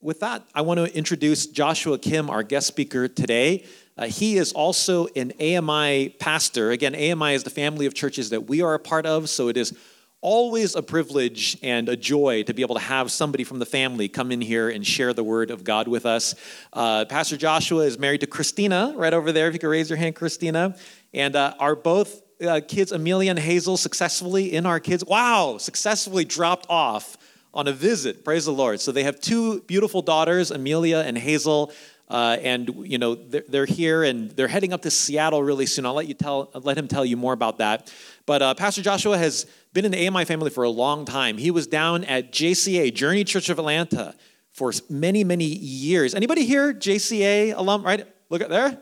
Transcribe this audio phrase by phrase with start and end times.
[0.00, 3.64] with that, I want to introduce Joshua Kim, our guest speaker today.
[3.96, 6.70] Uh, he is also an AMI pastor.
[6.70, 9.56] Again, AMI is the family of churches that we are a part of, so it
[9.56, 9.76] is
[10.20, 14.08] always a privilege and a joy to be able to have somebody from the family
[14.08, 16.36] come in here and share the word of God with us.
[16.72, 19.48] Uh, Pastor Joshua is married to Christina, right over there.
[19.48, 20.76] If you could raise your hand, Christina.
[21.12, 25.04] And uh, are both uh, kids, Amelia and Hazel, successfully in our kids.
[25.04, 27.17] Wow, successfully dropped off
[27.54, 28.24] on a visit.
[28.24, 28.80] Praise the Lord.
[28.80, 31.72] So they have two beautiful daughters, Amelia and Hazel.
[32.08, 35.84] Uh, and you know they're, they're, here and they're heading up to Seattle really soon.
[35.84, 37.92] I'll let you tell, let him tell you more about that.
[38.24, 41.36] But uh, Pastor Joshua has been in the AMI family for a long time.
[41.36, 44.14] He was down at JCA Journey Church of Atlanta
[44.52, 46.14] for many many years.
[46.14, 47.82] Anybody here JCA alum?
[47.82, 48.06] Right?
[48.30, 48.78] Look at there.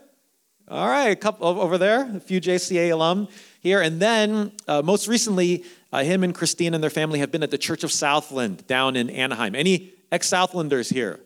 [0.69, 3.29] All right, a couple over there, a few JCA alum
[3.61, 7.43] here, and then uh, most recently, uh, him and Christine and their family have been
[7.43, 9.55] at the Church of Southland down in Anaheim.
[9.55, 11.21] Any ex-Southlanders here?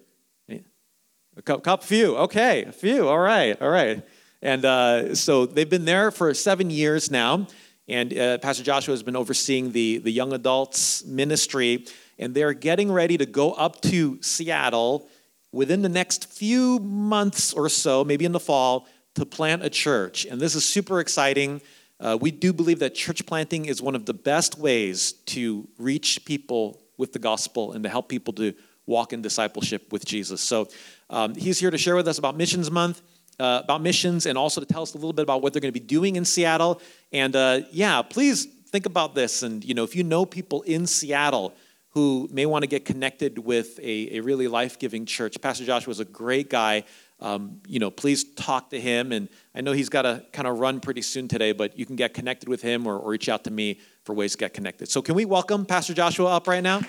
[1.37, 2.17] A couple, few.
[2.17, 3.09] Okay, a few.
[3.09, 4.03] All right, all right.
[4.43, 7.47] And uh, so they've been there for seven years now.
[7.89, 11.87] And uh, Pastor Joshua has been overseeing the, the young adults ministry.
[12.19, 15.09] And they're getting ready to go up to Seattle
[15.53, 20.27] within the next few months or so, maybe in the fall, to plant a church.
[20.27, 21.63] And this is super exciting.
[22.01, 26.25] Uh, we do believe that church planting is one of the best ways to reach
[26.25, 28.55] people with the gospel and to help people to
[28.87, 30.41] walk in discipleship with Jesus.
[30.41, 30.69] So
[31.11, 33.03] um, he's here to share with us about Missions Month,
[33.39, 35.73] uh, about missions, and also to tell us a little bit about what they're going
[35.73, 36.81] to be doing in Seattle.
[37.13, 39.43] And uh, yeah, please think about this.
[39.43, 41.55] And you know, if you know people in Seattle
[41.91, 46.01] who may want to get connected with a, a really life-giving church, Pastor Joshua is
[46.01, 46.85] a great guy.
[47.21, 49.13] Um, you know, please talk to him.
[49.13, 51.97] And I know he's got to kind of run pretty soon today, but you can
[51.97, 54.89] get connected with him or, or reach out to me for ways to get connected.
[54.89, 56.81] So, can we welcome Pastor Joshua up right now?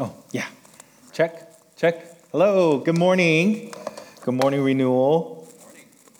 [0.00, 0.46] Oh, yeah.
[1.12, 2.22] Check, check.
[2.30, 3.72] Hello, good morning.
[4.22, 5.48] Good morning, Renewal.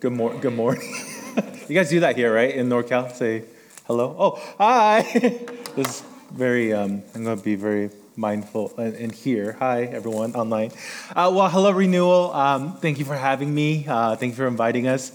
[0.00, 0.82] Good, mor- good morning.
[1.68, 2.54] you guys do that here, right?
[2.54, 3.14] In NorCal?
[3.14, 3.44] Say
[3.86, 4.16] hello.
[4.18, 5.02] Oh, hi.
[5.76, 9.56] this is very, um, I'm going to be very mindful and, and here.
[9.58, 10.72] Hi, everyone online.
[11.10, 12.32] Uh, well, hello, Renewal.
[12.32, 13.86] Um, thank you for having me.
[13.88, 15.12] Uh, thank you for inviting us.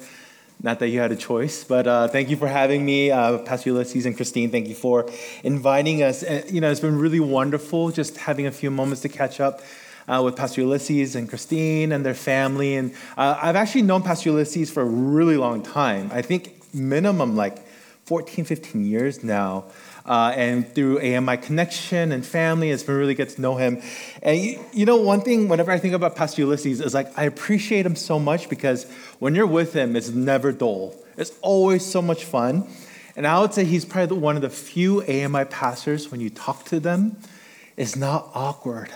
[0.61, 3.71] Not that you had a choice, but uh, thank you for having me, uh, Pastor
[3.71, 4.49] Ulysses and Christine.
[4.49, 5.09] Thank you for
[5.43, 6.23] inviting us.
[6.23, 9.61] And, you know, it's been really wonderful just having a few moments to catch up
[10.07, 12.75] uh, with Pastor Ulysses and Christine and their family.
[12.75, 16.09] And uh, I've actually known Pastor Ulysses for a really long time.
[16.13, 17.59] I think minimum like
[18.05, 19.65] 14, 15 years now.
[20.05, 23.81] Uh, and through AMI connection and family, it's been really good to know him.
[24.21, 27.23] And you, you, know, one thing, whenever I think about Pastor Ulysses, is like I
[27.23, 28.85] appreciate him so much because
[29.19, 30.93] when you're with him, it's never dull.
[31.17, 32.67] It's always so much fun.
[33.15, 36.65] And I would say he's probably one of the few AMI pastors, when you talk
[36.65, 37.17] to them,
[37.77, 38.89] it's not awkward.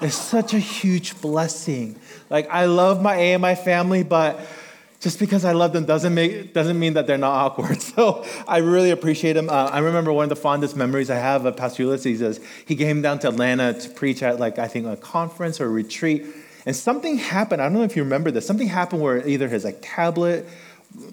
[0.00, 1.98] It's such a huge blessing.
[2.28, 4.40] Like, I love my AMI family, but
[5.04, 7.82] just because I love them doesn't, make, doesn't mean that they're not awkward.
[7.94, 9.50] So I really appreciate them.
[9.50, 12.74] Uh, I remember one of the fondest memories I have of Pastor Ulysses is he
[12.74, 16.24] came down to Atlanta to preach at, like, I think a conference or a retreat.
[16.64, 17.60] And something happened.
[17.60, 18.46] I don't know if you remember this.
[18.46, 20.48] Something happened where either his like tablet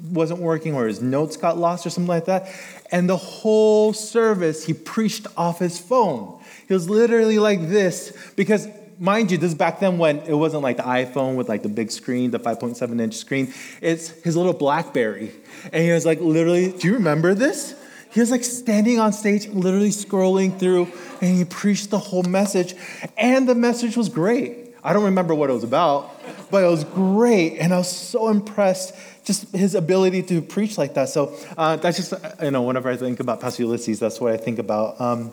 [0.09, 2.49] wasn't working or his notes got lost or something like that.
[2.91, 6.41] And the whole service, he preached off his phone.
[6.67, 8.67] He was literally like this because
[9.01, 11.69] mind you, this is back then when it wasn't like the iPhone with like the
[11.69, 13.51] big screen, the 5.7 inch screen.
[13.81, 15.31] It's his little Blackberry.
[15.73, 17.75] And he was like, literally, do you remember this?
[18.11, 20.87] He was like standing on stage, literally scrolling through,
[21.19, 22.75] and he preached the whole message.
[23.17, 24.75] And the message was great.
[24.83, 26.11] I don't remember what it was about,
[26.51, 27.57] but it was great.
[27.57, 31.09] And I was so impressed just his ability to preach like that.
[31.09, 34.37] So uh, that's just, you know, whenever I think about Pastor Ulysses, that's what I
[34.37, 34.99] think about.
[35.01, 35.31] Um,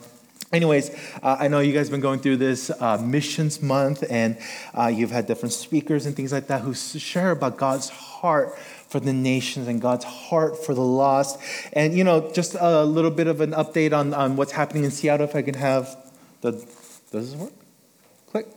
[0.51, 0.89] Anyways,
[1.21, 4.35] uh, I know you guys have been going through this uh, missions month, and
[4.75, 8.99] uh, you've had different speakers and things like that who share about God's heart for
[8.99, 11.39] the nations and God's heart for the lost.
[11.73, 14.91] And, you know, just a little bit of an update on, on what's happening in
[14.91, 15.95] Seattle, if I can have
[16.41, 16.51] the.
[17.11, 17.53] Does this work?
[18.27, 18.47] Click.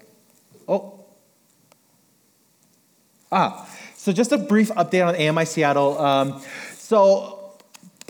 [0.66, 1.04] Oh.
[3.30, 5.98] Ah, so just a brief update on AMI Seattle.
[5.98, 6.42] Um,
[6.74, 7.41] so,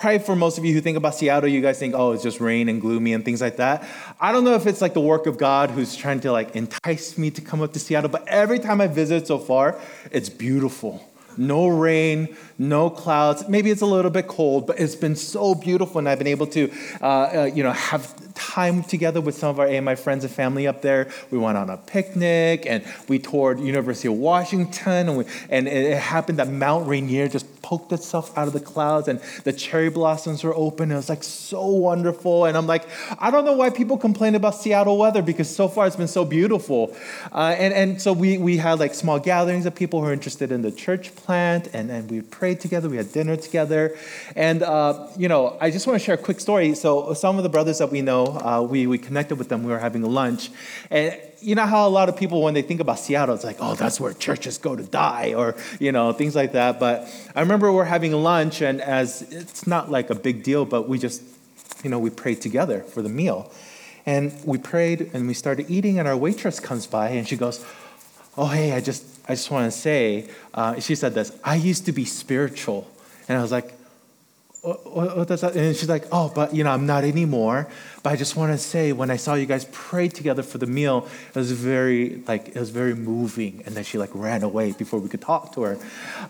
[0.02, 2.40] probably for most of you who think about Seattle, you guys think, oh, it's just
[2.40, 3.87] rain and gloomy and things like that.
[4.20, 7.16] I don't know if it's like the work of God who's trying to like entice
[7.16, 9.78] me to come up to Seattle, but every time I visit so far,
[10.10, 11.08] it's beautiful.
[11.37, 13.49] No rain, no clouds.
[13.49, 16.46] Maybe it's a little bit cold, but it's been so beautiful, and I've been able
[16.49, 16.70] to,
[17.00, 20.66] uh, uh, you know, have time together with some of our AMI friends and family
[20.66, 21.08] up there.
[21.31, 25.99] We went on a picnic, and we toured University of Washington, and, we, and it
[25.99, 30.44] happened that Mount Rainier just poked itself out of the clouds, and the cherry blossoms
[30.44, 30.90] were open.
[30.90, 32.84] It was like so wonderful, and I'm like,
[33.19, 36.25] I don't know why people complain about Seattle weather because so far it's been so
[36.25, 36.94] beautiful.
[37.32, 40.52] Uh, and and so we we had like small gatherings of people who are interested
[40.52, 42.88] in the church plant, and and we prayed together.
[42.88, 43.96] We had dinner together.
[44.34, 46.74] And, uh, you know, I just want to share a quick story.
[46.74, 49.62] So, some of the brothers that we know, uh, we, we connected with them.
[49.62, 50.50] We were having lunch.
[50.90, 53.58] And you know how a lot of people, when they think about Seattle, it's like,
[53.60, 56.80] oh, that's where churches go to die, or, you know, things like that.
[56.80, 60.88] But I remember we're having lunch, and as it's not like a big deal, but
[60.88, 61.22] we just,
[61.84, 63.52] you know, we prayed together for the meal.
[64.04, 67.64] And we prayed and we started eating, and our waitress comes by and she goes,
[68.36, 71.86] Oh, hey, I just I just want to say, uh, she said this, I used
[71.86, 72.90] to be spiritual.
[73.28, 73.72] And I was like,
[74.62, 75.56] what, what does that?
[75.56, 77.69] And she's like, oh, but you know, I'm not anymore.
[78.02, 80.66] But I just want to say, when I saw you guys pray together for the
[80.66, 83.62] meal, it was very like it was very moving.
[83.66, 85.78] And then she like ran away before we could talk to her.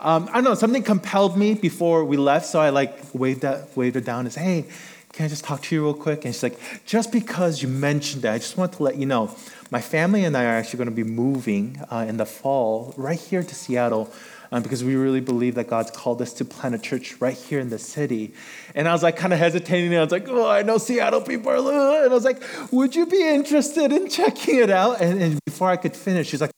[0.00, 3.76] Um, I don't know, something compelled me before we left, so I like waved that
[3.76, 4.64] waved her down and said, hey,
[5.12, 6.24] can I just talk to you real quick?
[6.24, 9.36] And she's like, just because you mentioned that, I just want to let you know,
[9.72, 13.18] my family and I are actually going to be moving uh, in the fall right
[13.18, 14.12] here to Seattle
[14.52, 17.58] um, because we really believe that God's called us to plant a church right here
[17.58, 18.34] in the city.
[18.74, 19.96] And I was like kind of hesitating.
[19.96, 23.06] I was like, oh, I know Seattle people are, and I was like, would you
[23.06, 25.00] be interested in checking it out?
[25.00, 26.50] And, and before I could finish, she's like,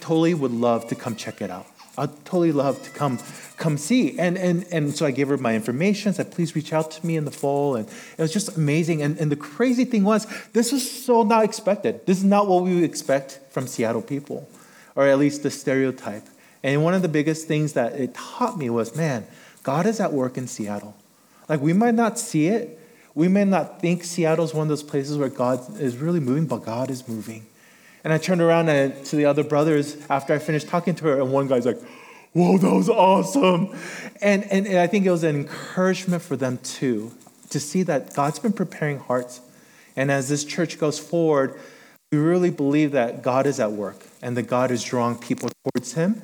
[0.00, 1.66] totally would love to come check it out.
[1.98, 3.18] I'd totally love to come
[3.56, 4.18] come see.
[4.18, 7.16] And, and, and so I gave her my information, said, please reach out to me
[7.16, 7.76] in the fall.
[7.76, 9.02] And it was just amazing.
[9.02, 12.04] And, and the crazy thing was, this was so not expected.
[12.06, 14.48] This is not what we would expect from Seattle people,
[14.96, 16.24] or at least the stereotype.
[16.62, 19.26] And one of the biggest things that it taught me was man,
[19.62, 20.96] God is at work in Seattle.
[21.48, 22.80] Like we might not see it,
[23.14, 26.46] we may not think Seattle is one of those places where God is really moving,
[26.46, 27.46] but God is moving.
[28.02, 31.20] And I turned around and to the other brothers after I finished talking to her,
[31.20, 31.78] and one guy's like,
[32.34, 33.76] Whoa, that was awesome.
[34.20, 37.12] And, and, and I think it was an encouragement for them too,
[37.50, 39.40] to see that God's been preparing hearts.
[39.94, 41.58] And as this church goes forward,
[42.10, 45.92] we really believe that God is at work and that God is drawing people towards
[45.94, 46.22] Him.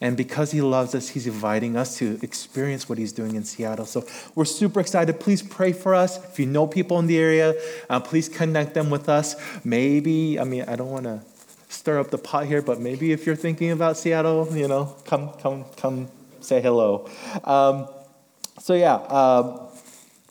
[0.00, 3.84] And because he loves us, he's inviting us to experience what he's doing in Seattle.
[3.84, 5.20] So we're super excited.
[5.20, 6.16] Please pray for us.
[6.24, 7.54] If you know people in the area,
[7.90, 9.36] uh, please connect them with us.
[9.62, 11.20] Maybe, I mean, I don't want to
[11.70, 15.30] stir up the pot here, but maybe if you're thinking about Seattle, you know, come,
[15.40, 16.08] come, come
[16.40, 17.08] say hello.
[17.44, 17.88] Um,
[18.58, 19.68] so yeah, um,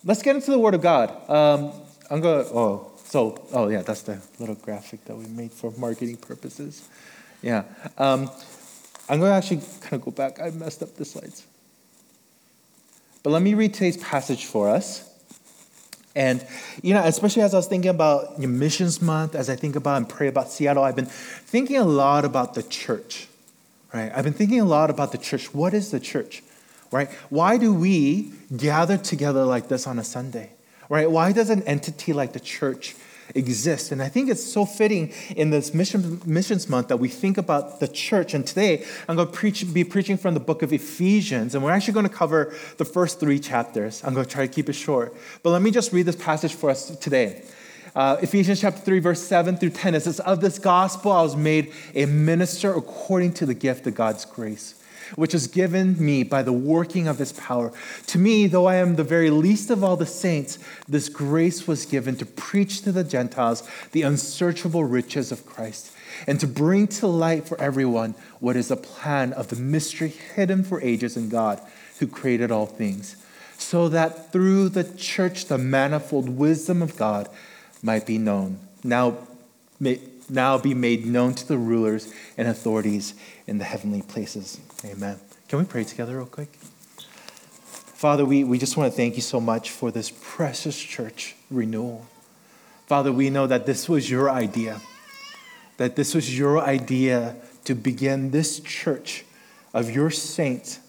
[0.04, 1.10] let's get into the Word of God.
[1.30, 1.72] Um,
[2.12, 5.72] I'm going to, oh, so, oh yeah, that's the little graphic that we made for
[5.72, 6.88] marketing purposes.
[7.42, 7.64] Yeah.
[7.98, 8.30] Um,
[9.08, 10.40] I'm going to actually kind of go back.
[10.40, 11.46] I messed up the slides.
[13.24, 15.09] But let me read today's passage for us.
[16.16, 16.46] And,
[16.82, 20.10] you know, especially as I was thinking about Missions Month, as I think about and
[20.10, 23.28] pray about Seattle, I've been thinking a lot about the church,
[23.94, 24.12] right?
[24.14, 25.54] I've been thinking a lot about the church.
[25.54, 26.44] What is the church,
[26.92, 27.10] right?
[27.30, 30.50] Why do we gather together like this on a Sunday,
[30.90, 31.10] right?
[31.10, 32.96] Why does an entity like the church
[33.36, 33.92] exist.
[33.92, 37.80] And I think it's so fitting in this mission, missions month that we think about
[37.80, 38.34] the church.
[38.34, 41.72] And today I'm going to preach, be preaching from the book of Ephesians, and we're
[41.72, 44.04] actually going to cover the first three chapters.
[44.04, 45.14] I'm going to try to keep it short.
[45.44, 47.44] But let me just read this passage for us today.
[47.96, 51.36] Uh, Ephesians chapter 3, verse 7 through 10, it says, Of this gospel I was
[51.36, 54.76] made a minister according to the gift of God's grace
[55.16, 57.72] which is given me by the working of his power.
[58.08, 61.86] To me, though I am the very least of all the saints, this grace was
[61.86, 65.92] given to preach to the Gentiles the unsearchable riches of Christ
[66.28, 70.64] and to bring to light for everyone what is the plan of the mystery hidden
[70.64, 71.62] for ages in God
[72.00, 73.16] who created all things,
[73.58, 77.30] so that through the church the manifold wisdom of God
[77.82, 78.60] might be known.
[78.84, 79.28] Now,
[79.80, 83.14] may, now be made known to the rulers and authorities
[83.48, 84.60] in the heavenly places.
[84.86, 85.20] Amen.
[85.50, 86.54] Can we pray together, real quick?
[88.00, 92.06] Father, we, we just want to thank you so much for this precious church renewal.
[92.88, 94.80] Father, we know that this was your idea,
[95.76, 99.26] that this was your idea to begin this church
[99.74, 100.80] of your saints.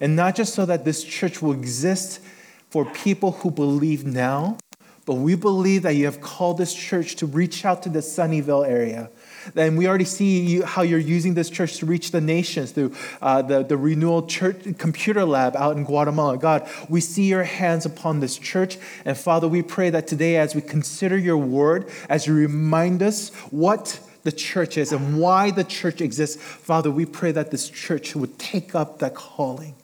[0.00, 2.20] And not just so that this church will exist
[2.68, 4.58] for people who believe now,
[5.04, 8.66] but we believe that you have called this church to reach out to the Sunnyvale
[8.68, 9.08] area.
[9.54, 12.94] And we already see you, how you're using this church to reach the nations through
[13.22, 16.38] uh, the, the Renewal Church Computer Lab out in Guatemala.
[16.38, 18.78] God, we see your hands upon this church.
[19.04, 23.30] And Father, we pray that today, as we consider your word, as you remind us
[23.50, 28.16] what the church is and why the church exists, Father, we pray that this church
[28.16, 29.74] would take up that calling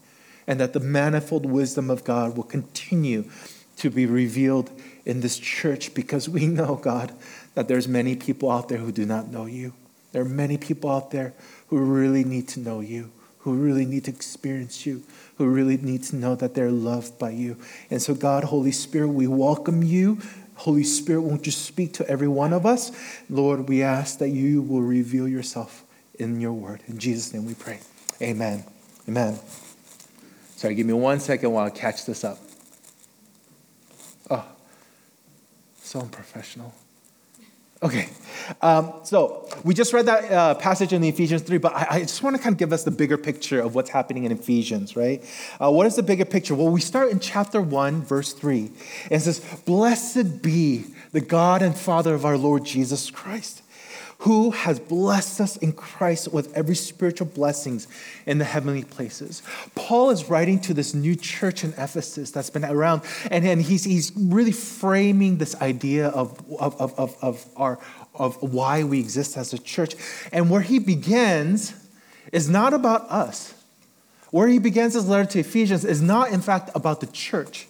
[0.46, 3.24] and that the manifold wisdom of God will continue
[3.76, 4.70] to be revealed
[5.04, 7.12] in this church because we know, God,
[7.54, 9.72] that there's many people out there who do not know you.
[10.12, 11.34] There are many people out there
[11.68, 15.02] who really need to know you, who really need to experience you,
[15.38, 17.56] who really need to know that they're loved by you.
[17.90, 20.18] And so, God, Holy Spirit, we welcome you.
[20.56, 22.92] Holy Spirit, won't you speak to every one of us?
[23.28, 25.84] Lord, we ask that you will reveal yourself
[26.18, 26.82] in your word.
[26.86, 27.80] In Jesus' name we pray.
[28.20, 28.64] Amen.
[29.08, 29.38] Amen.
[30.56, 32.38] Sorry, give me one second while I catch this up.
[34.30, 34.44] Oh,
[35.82, 36.72] so unprofessional.
[37.82, 38.08] Okay,
[38.60, 42.00] um, so we just read that uh, passage in the Ephesians 3, but I, I,
[42.02, 44.94] just want to kind of give us the bigger picture of what's happening in Ephesians,
[44.94, 45.24] right?
[45.60, 46.54] Uh, what is the bigger picture?
[46.54, 48.60] Well, we start in chapter 1, verse 3.
[48.60, 53.61] And it says, Blessed be the God and Father of our Lord Jesus Christ
[54.22, 57.88] who has blessed us in Christ with every spiritual blessings
[58.24, 59.42] in the heavenly places.
[59.74, 63.02] Paul is writing to this new church in Ephesus that's been around,
[63.32, 67.80] and, and he's, he's really framing this idea of, of, of, of, our,
[68.14, 69.96] of why we exist as a church.
[70.30, 71.74] And where he begins
[72.30, 73.54] is not about us.
[74.30, 77.66] Where he begins his letter to Ephesians is not, in fact, about the church.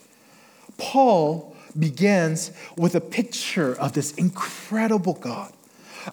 [0.76, 5.50] Paul begins with a picture of this incredible God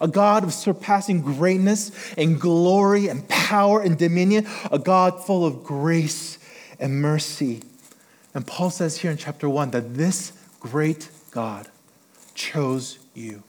[0.00, 5.64] a God of surpassing greatness and glory and power and dominion, a God full of
[5.64, 6.38] grace
[6.78, 7.62] and mercy.
[8.34, 11.68] And Paul says here in chapter 1 that this great God
[12.34, 13.42] chose you,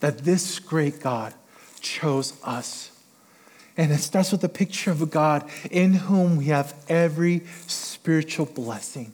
[0.00, 1.34] that this great God
[1.80, 2.90] chose us.
[3.76, 8.46] And it starts with a picture of a God in whom we have every spiritual
[8.46, 9.12] blessing.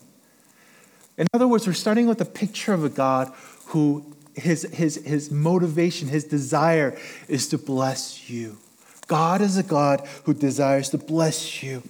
[1.17, 3.33] In other words, we're starting with a picture of a God
[3.67, 6.99] who his, his, his motivation, his desire
[7.29, 8.59] is to bless you.
[9.07, 11.83] God is a God who desires to bless you.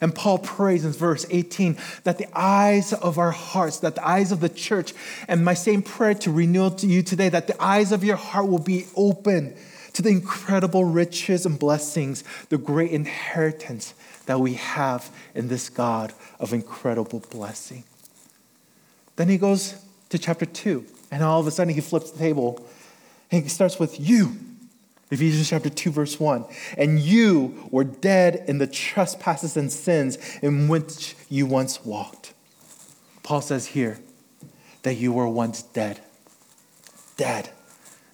[0.00, 4.32] And Paul prays in verse 18 that the eyes of our hearts, that the eyes
[4.32, 4.92] of the church,
[5.26, 8.48] and my same prayer to renew to you today, that the eyes of your heart
[8.48, 9.56] will be open
[9.94, 13.94] to the incredible riches and blessings, the great inheritance
[14.26, 17.82] that we have in this God of incredible blessing.
[19.16, 19.74] Then he goes
[20.10, 20.84] to chapter 2.
[21.10, 22.66] And all of a sudden, he flips the table
[23.30, 24.36] and he starts with you.
[25.10, 26.44] Ephesians chapter 2, verse 1.
[26.76, 32.34] And you were dead in the trespasses and sins in which you once walked.
[33.22, 33.98] Paul says here
[34.82, 36.00] that you were once dead.
[37.16, 37.50] Dead.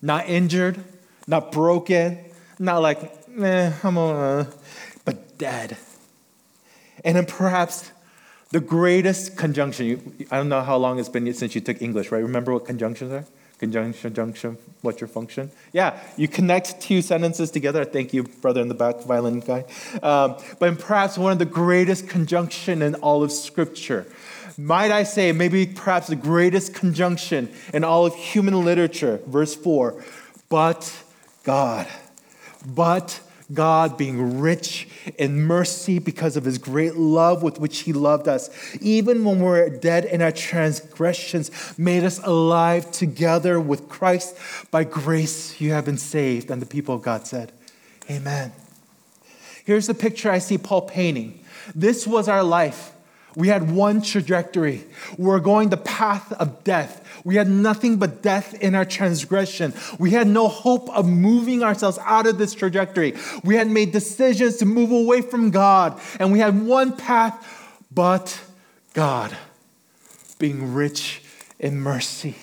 [0.01, 0.83] Not injured,
[1.27, 2.19] not broken,
[2.59, 4.49] not like, eh, I'm on,
[5.05, 5.77] but dead.
[7.05, 7.91] And then perhaps
[8.55, 12.23] the greatest conjunction, I don't know how long it's been since you took English, right?
[12.23, 13.25] Remember what conjunctions are?
[13.59, 15.51] Conjunction, junction, what's your function?
[15.73, 17.85] Yeah, you connect two sentences together.
[17.85, 19.65] Thank you, brother in the back, violin guy.
[20.05, 24.07] Um, but perhaps one of the greatest conjunction in all of Scripture.
[24.57, 29.21] Might I say, maybe perhaps the greatest conjunction in all of human literature.
[29.27, 30.01] Verse 4
[30.49, 30.97] But
[31.43, 31.89] God.
[32.65, 33.19] But
[33.55, 38.51] God being rich in mercy because of his great love with which he loved us,
[38.81, 44.37] even when we we're dead in our transgressions, made us alive together with Christ.
[44.71, 46.51] By grace you have been saved.
[46.51, 47.53] And the people of God said,
[48.11, 48.53] Amen.
[49.65, 51.41] Here's the picture I see Paul painting.
[51.75, 52.94] This was our life.
[53.37, 54.85] We had one trajectory.
[55.19, 57.01] We we're going the path of death.
[57.25, 59.75] We had nothing but death in our transgression.
[59.99, 63.15] We had no hope of moving ourselves out of this trajectory.
[63.43, 67.35] We had made decisions to move away from God, and we had one path
[67.91, 68.41] but
[68.93, 69.37] God,
[70.39, 71.23] being rich
[71.59, 72.37] in mercy,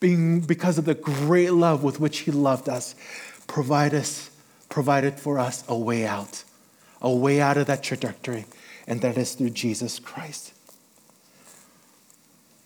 [0.00, 2.94] being because of the great love with which He loved us,
[3.46, 4.30] provide us,
[4.68, 6.44] provided for us a way out,
[7.00, 8.44] a way out of that trajectory
[8.86, 10.52] and that is through Jesus Christ.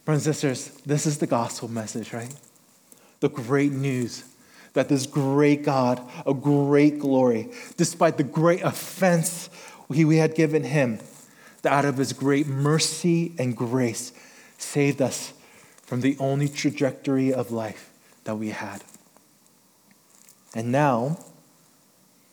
[0.04, 2.32] Brothers and sisters, this is the gospel message, right?
[3.20, 4.24] The great news
[4.76, 9.48] that this great God, a great glory, despite the great offense
[9.88, 11.00] we had given him,
[11.62, 14.12] that out of his great mercy and grace
[14.58, 15.32] saved us
[15.82, 17.90] from the only trajectory of life
[18.24, 18.84] that we had.
[20.54, 21.18] And now,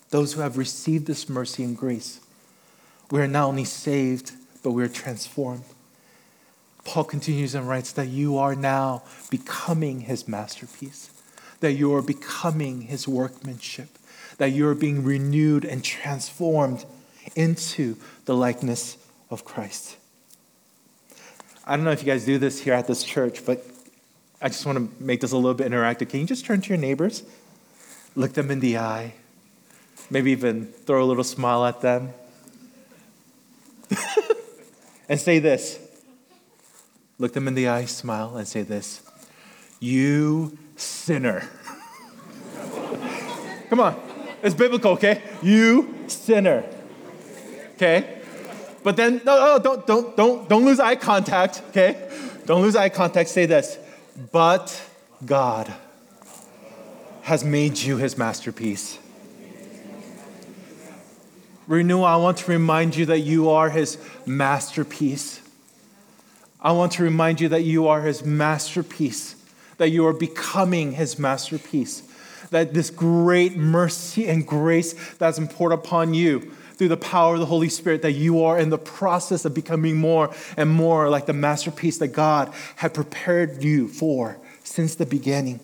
[0.10, 2.20] those who have received this mercy and grace
[3.12, 4.32] we are not only saved,
[4.64, 5.64] but we are transformed.
[6.86, 11.10] Paul continues and writes that you are now becoming his masterpiece,
[11.60, 13.90] that you are becoming his workmanship,
[14.38, 16.86] that you are being renewed and transformed
[17.36, 17.96] into
[18.26, 18.98] the likeness
[19.30, 19.98] of Christ.
[21.66, 23.66] I don't know if you guys do this here at this church, but
[24.42, 26.10] I just want to make this a little bit interactive.
[26.10, 27.24] Can you just turn to your neighbors?
[28.16, 29.14] look them in the eye,
[30.10, 32.14] maybe even throw a little smile at them,
[35.10, 35.80] and say this.
[37.20, 39.02] Look them in the eye, smile, and say this
[39.80, 41.48] You sinner.
[43.70, 44.00] Come on,
[44.42, 45.22] it's biblical, okay?
[45.42, 46.64] You sinner.
[47.76, 48.22] Okay?
[48.84, 52.10] But then, no, no, don't, don't, don't, don't lose eye contact, okay?
[52.46, 53.30] Don't lose eye contact.
[53.30, 53.78] Say this,
[54.32, 54.82] but
[55.26, 55.74] God
[57.22, 59.00] has made you his masterpiece.
[61.68, 65.42] Renewal, I want to remind you that you are his masterpiece.
[66.62, 69.36] I want to remind you that you are his masterpiece,
[69.78, 72.04] that you are becoming his masterpiece,
[72.52, 77.46] that this great mercy and grace that's poured upon you through the power of the
[77.46, 81.34] Holy Spirit, that you are in the process of becoming more and more like the
[81.34, 85.60] masterpiece that God had prepared you for since the beginning.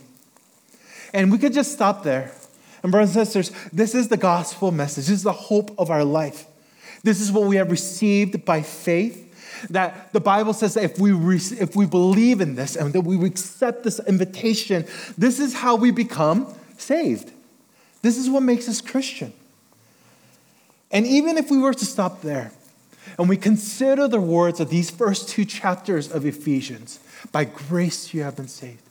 [1.13, 2.31] And we could just stop there.
[2.83, 5.05] And, brothers and sisters, this is the gospel message.
[5.07, 6.45] This is the hope of our life.
[7.03, 9.25] This is what we have received by faith.
[9.69, 13.01] That the Bible says that if we, re- if we believe in this and that
[13.01, 14.85] we accept this invitation,
[15.17, 17.31] this is how we become saved.
[18.01, 19.33] This is what makes us Christian.
[20.91, 22.51] And even if we were to stop there
[23.17, 26.99] and we consider the words of these first two chapters of Ephesians,
[27.31, 28.88] by grace you have been saved.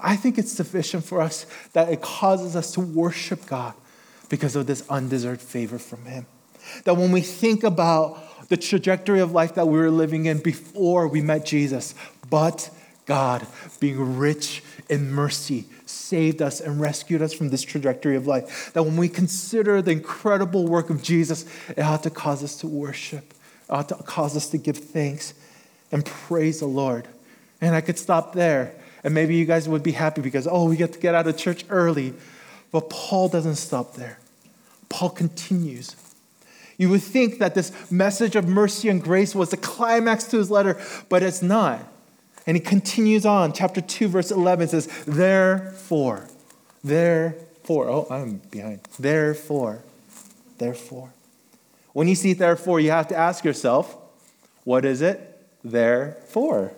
[0.00, 3.74] I think it's sufficient for us that it causes us to worship God
[4.28, 6.26] because of this undeserved favor from Him.
[6.84, 11.08] That when we think about the trajectory of life that we were living in before
[11.08, 11.94] we met Jesus,
[12.30, 12.70] but
[13.06, 13.46] God,
[13.80, 18.72] being rich in mercy, saved us and rescued us from this trajectory of life.
[18.74, 22.66] That when we consider the incredible work of Jesus, it ought to cause us to
[22.66, 25.34] worship, it ought to cause us to give thanks
[25.90, 27.08] and praise the Lord.
[27.60, 28.74] And I could stop there
[29.04, 31.36] and maybe you guys would be happy because, oh, we get to get out of
[31.36, 32.14] church early.
[32.70, 34.18] But Paul doesn't stop there.
[34.88, 35.96] Paul continues.
[36.76, 40.50] You would think that this message of mercy and grace was the climax to his
[40.50, 41.80] letter, but it's not.
[42.46, 43.52] And he continues on.
[43.52, 46.28] Chapter 2, verse 11 says, Therefore,
[46.82, 48.80] therefore, oh, I'm behind.
[48.98, 49.82] Therefore,
[50.58, 51.12] therefore.
[51.92, 53.96] When you see therefore, you have to ask yourself,
[54.64, 55.20] what is it?
[55.64, 56.72] Therefore.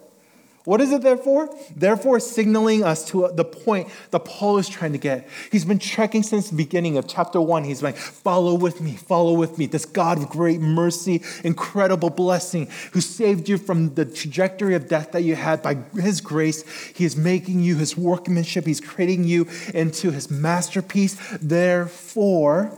[0.65, 1.49] What is it therefore?
[1.75, 5.27] Therefore, signaling us to the point that Paul is trying to get.
[5.51, 7.65] He's been trekking since the beginning of chapter one.
[7.65, 9.65] He's like, follow with me, follow with me.
[9.65, 15.13] This God of great mercy, incredible blessing, who saved you from the trajectory of death
[15.13, 16.63] that you had by his grace.
[16.95, 18.67] He is making you his workmanship.
[18.67, 21.17] He's creating you into his masterpiece.
[21.41, 22.71] Therefore,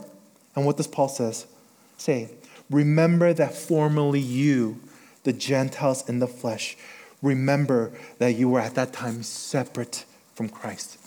[0.54, 1.46] and what does Paul says?
[1.96, 2.30] Say,
[2.70, 4.80] remember that formerly you,
[5.24, 6.76] the Gentiles in the flesh,
[7.22, 10.04] remember that you were at that time separate
[10.34, 10.98] from Christ.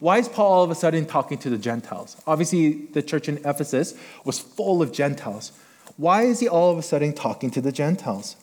[0.00, 2.20] Why is Paul all of a sudden talking to the Gentiles?
[2.26, 5.52] Obviously, the church in Ephesus was full of Gentiles.
[5.96, 8.36] Why is he all of a sudden talking to the Gentiles?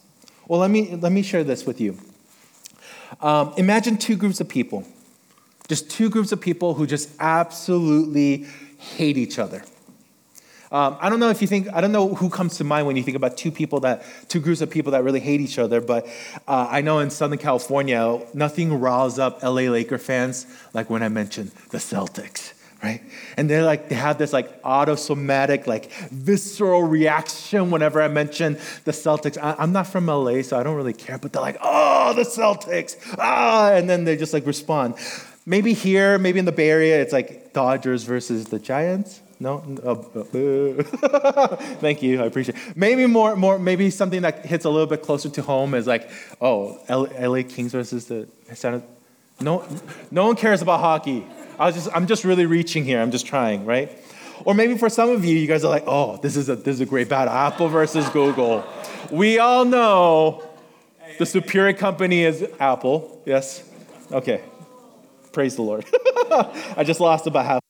[0.48, 1.98] Well, let me, let me share this with you.
[3.22, 4.88] Um, imagine two groups of people,
[5.68, 9.64] just two groups of people who just absolutely hate each other.
[10.74, 12.98] Um, I don't know if you think, I don't know who comes to mind when
[12.98, 15.80] you think about two people that, two groups of people that really hate each other,
[15.80, 16.08] but
[16.48, 21.10] uh, I know in Southern California, nothing riles up LA Laker fans like when I
[21.10, 23.02] mentioned the Celtics right?
[23.38, 28.92] And they're like, they have this like autosomatic, like visceral reaction whenever I mention the
[28.92, 29.42] Celtics.
[29.42, 32.24] I, am not from LA, so I don't really care, but they're like, oh, the
[32.24, 34.96] Celtics, ah, and then they just like respond.
[35.46, 39.58] Maybe here, maybe in the Bay Area, it's like Dodgers versus the Giants, no?
[39.84, 42.22] Uh, thank you.
[42.22, 42.78] I appreciate it.
[42.78, 46.10] Maybe more, more, maybe something that hits a little bit closer to home is like,
[46.40, 48.28] oh, LA Kings versus the.
[49.42, 49.68] No,
[50.12, 51.26] no one cares about hockey.
[51.60, 53.02] I was just, I'm just really reaching here.
[53.02, 53.92] I'm just trying, right?
[54.46, 56.76] Or maybe for some of you, you guys are like, oh, this is a, this
[56.76, 57.34] is a great battle.
[57.34, 58.64] Apple versus Google.
[59.12, 60.44] We all know
[61.20, 63.22] the superior company is Apple.
[63.26, 63.64] Yes?
[64.12, 64.42] Okay.
[65.32, 65.86] Praise the Lord.
[66.78, 67.62] I just lost about half.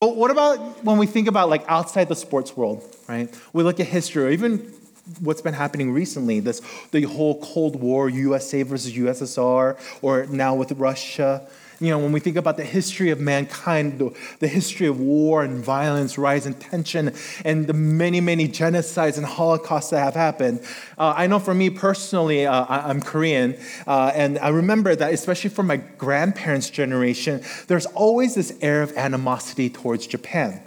[0.00, 3.28] But what about when we think about like outside the sports world, right?
[3.52, 4.72] We look at history or even
[5.20, 10.72] what's been happening recently, this the whole Cold War, USA versus USSR, or now with
[10.72, 11.46] Russia.
[11.80, 15.42] You know, when we think about the history of mankind, the, the history of war
[15.42, 20.60] and violence, rise and tension, and the many, many genocides and holocausts that have happened,
[20.98, 25.14] uh, I know for me personally, uh, I, am Korean, uh, and I remember that,
[25.14, 30.62] especially for my grandparents' generation, there's always this air of animosity towards Japan.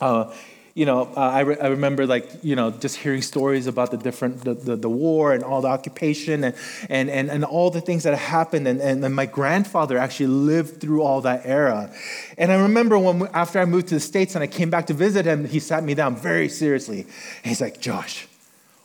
[0.00, 0.34] Uh,
[0.74, 3.96] you know, uh, I, re- I remember like, you know, just hearing stories about the
[3.96, 6.54] different, the, the, the war and all the occupation and,
[6.88, 8.68] and, and, and all the things that happened.
[8.68, 11.92] And, and, and my grandfather actually lived through all that era.
[12.38, 14.94] And I remember when, after I moved to the States and I came back to
[14.94, 17.00] visit him, he sat me down very seriously.
[17.00, 18.28] And he's like, Josh,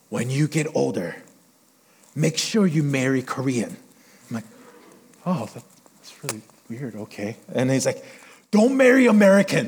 [0.09, 1.15] when you get older,
[2.15, 3.77] make sure you marry Korean.
[4.29, 4.45] I'm like,
[5.25, 6.95] oh, that's really weird.
[6.95, 7.37] Okay.
[7.53, 8.03] And he's like,
[8.51, 9.67] don't marry American.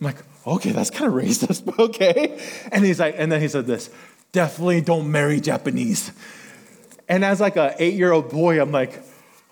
[0.00, 2.38] I'm like, okay, that's kind of racist, but okay.
[2.70, 3.90] And he's like, and then he said this,
[4.32, 6.12] definitely don't marry Japanese.
[7.08, 9.02] And as like a eight-year-old boy, I'm like,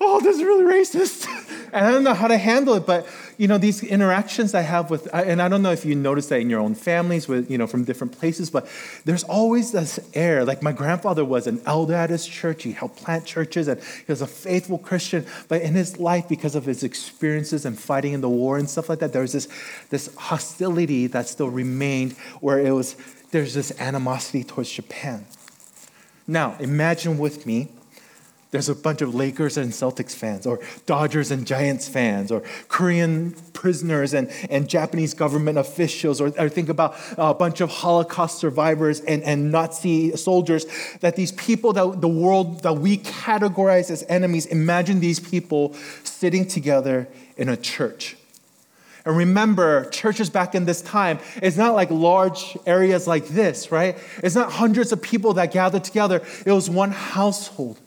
[0.01, 1.27] oh, this is really racist.
[1.75, 3.05] and I don't know how to handle it, but
[3.37, 6.41] you know, these interactions I have with, and I don't know if you notice that
[6.41, 8.69] in your own families with, you know, from different places, but
[9.05, 10.45] there's always this air.
[10.45, 12.63] Like my grandfather was an elder at his church.
[12.63, 15.27] He helped plant churches and he was a faithful Christian.
[15.49, 18.89] But in his life, because of his experiences and fighting in the war and stuff
[18.89, 19.49] like that, there was this,
[19.91, 22.95] this hostility that still remained where it was,
[23.33, 25.27] there's this animosity towards Japan.
[26.29, 27.71] Now, imagine with me
[28.55, 33.33] there's a bunch of Lakers and Celtics fans, or Dodgers and Giants fans, or Korean
[33.53, 39.01] prisoners and, and Japanese government officials, or, or think about a bunch of Holocaust survivors
[39.01, 40.67] and, and Nazi soldiers,
[41.01, 46.47] that these people that the world that we categorize as enemies, imagine these people sitting
[46.47, 48.17] together in a church.
[49.05, 53.99] And remember, churches back in this time, it's not like large areas like this, right?
[54.23, 56.23] It's not hundreds of people that gathered together.
[56.47, 57.81] It was one household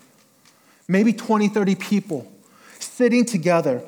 [0.88, 2.32] maybe 20, 30 people
[2.80, 3.82] sitting together.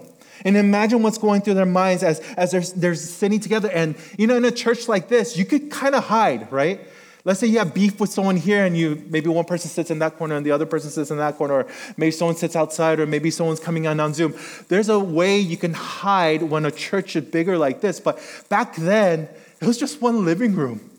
[0.46, 3.70] And imagine what's going through their minds as, as they're, they're sitting together.
[3.70, 6.80] And, you know, in a church like this, you could kind of hide, right?
[7.26, 10.00] Let's say you have beef with someone here and you maybe one person sits in
[10.00, 13.00] that corner and the other person sits in that corner, or maybe someone sits outside,
[13.00, 14.34] or maybe someone's coming on on Zoom.
[14.70, 18.00] There's a way you can hide when a church is bigger like this.
[18.00, 19.28] But back then,
[19.62, 20.90] it was just one living room.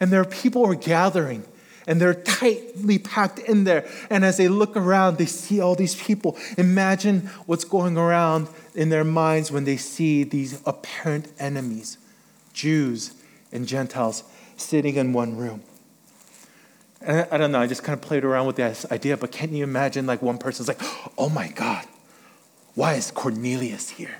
[0.00, 1.44] And there are people were gathering
[1.86, 3.88] and they're tightly packed in there.
[4.10, 6.36] And as they look around, they see all these people.
[6.58, 11.98] Imagine what's going around in their minds when they see these apparent enemies,
[12.52, 13.14] Jews
[13.52, 14.24] and Gentiles,
[14.56, 15.62] sitting in one room.
[17.00, 19.52] And I, don't know, I just kind of played around with this idea, but can't
[19.52, 20.80] you imagine like one person's like,
[21.16, 21.86] oh my God,
[22.74, 24.16] why is Cornelius here?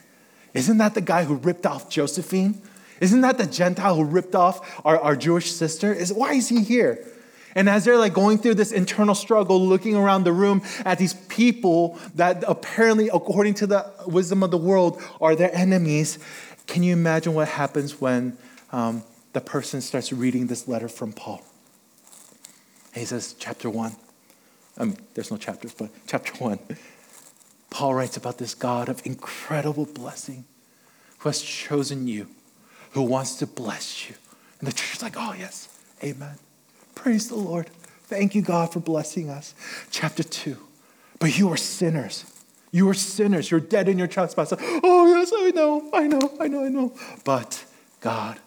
[0.54, 2.60] Isn't that the guy who ripped off Josephine?
[3.00, 5.92] Isn't that the Gentile who ripped off our, our Jewish sister?
[5.92, 7.06] Is, why is he here?
[7.54, 11.14] And as they're like going through this internal struggle, looking around the room at these
[11.14, 16.18] people that apparently, according to the wisdom of the world, are their enemies,
[16.66, 18.36] can you imagine what happens when
[18.72, 21.42] um, the person starts reading this letter from Paul?
[22.94, 23.94] he says, chapter one.
[24.76, 26.58] Um, there's no chapters, but chapter one.
[27.70, 30.44] Paul writes about this God of incredible blessing
[31.18, 32.26] who has chosen you,
[32.92, 34.16] who wants to bless you.
[34.58, 35.68] And the church is like, oh, yes,
[36.02, 36.36] amen.
[37.00, 37.70] Praise the Lord.
[38.04, 39.54] Thank you, God, for blessing us.
[39.90, 40.54] Chapter 2.
[41.18, 42.30] But you are sinners.
[42.72, 43.50] You are sinners.
[43.50, 44.58] You're dead in your trespasses.
[44.60, 46.92] Oh, yes, I know, I know, I know, I know.
[47.24, 47.64] But
[48.02, 48.38] God,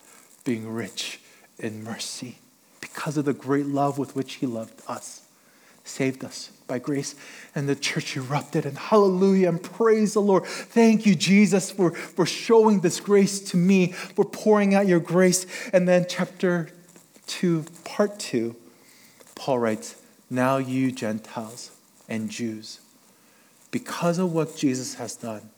[0.43, 1.19] being rich
[1.57, 2.37] in mercy,
[2.79, 5.23] because of the great love with which He loved us,
[5.83, 7.15] saved us by grace.
[7.55, 10.45] And the church erupted and hallelujah and praise the Lord.
[10.45, 15.47] Thank you, Jesus, for, for showing this grace to me, for pouring out your grace.
[15.73, 16.69] And then, chapter
[17.27, 18.55] to part two,
[19.35, 19.95] Paul writes,
[20.29, 21.71] Now you Gentiles
[22.07, 22.79] and Jews,
[23.71, 25.49] because of what Jesus has done,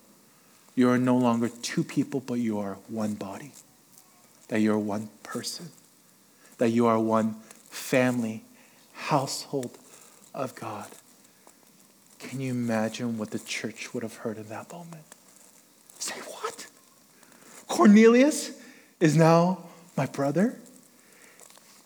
[0.75, 3.53] you are no longer two people, but you are one body.
[4.49, 5.69] That you are one person.
[6.57, 7.35] That you are one
[7.69, 8.43] family,
[8.93, 9.77] household
[10.33, 10.87] of God.
[12.19, 15.03] Can you imagine what the church would have heard in that moment?
[15.99, 16.67] Say, what?
[17.67, 18.51] Cornelius
[18.99, 19.59] is now
[19.95, 20.57] my brother?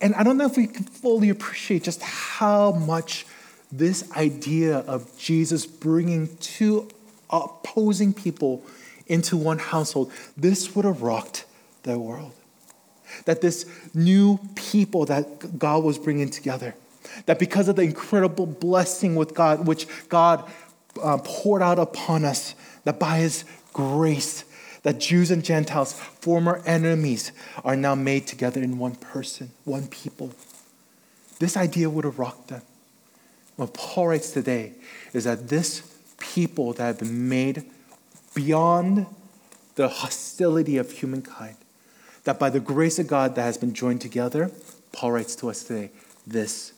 [0.01, 3.25] And I don't know if we can fully appreciate just how much
[3.71, 6.87] this idea of Jesus bringing two
[7.29, 8.65] opposing people
[9.07, 11.45] into one household, this would have rocked
[11.83, 12.31] the world.
[13.25, 16.75] That this new people that God was bringing together,
[17.25, 20.49] that because of the incredible blessing with God, which God
[21.01, 24.45] uh, poured out upon us, that by His grace,
[24.83, 27.31] that Jews and Gentiles, former enemies,
[27.63, 30.31] are now made together in one person, one people.
[31.39, 32.61] This idea would have rocked them.
[33.55, 34.73] What Paul writes today
[35.13, 35.81] is that this
[36.17, 37.65] people that have been made
[38.33, 39.05] beyond
[39.75, 41.55] the hostility of humankind,
[42.23, 44.51] that by the grace of God that has been joined together,
[44.91, 45.91] Paul writes to us today,
[46.25, 46.73] this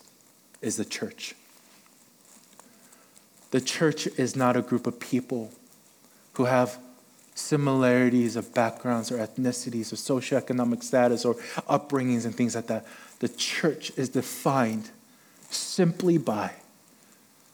[0.61, 1.35] is the church.
[3.51, 5.51] The church is not a group of people
[6.33, 6.79] who have
[7.41, 11.35] similarities of backgrounds or ethnicities or socioeconomic status or
[11.67, 12.85] upbringings and things like that.
[13.19, 14.89] The church is defined
[15.49, 16.53] simply by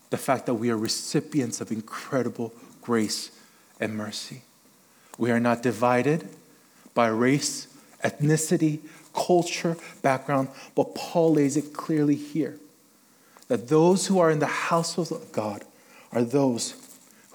[0.10, 3.32] the fact that we are recipients of incredible grace
[3.80, 4.44] and mercy.
[5.18, 6.28] We are not divided
[6.94, 7.68] by race,
[8.04, 8.80] ethnicity,
[9.14, 12.60] culture, background, but Paul lays it clearly here
[13.48, 15.64] that those who are in the household of God
[16.12, 16.72] are those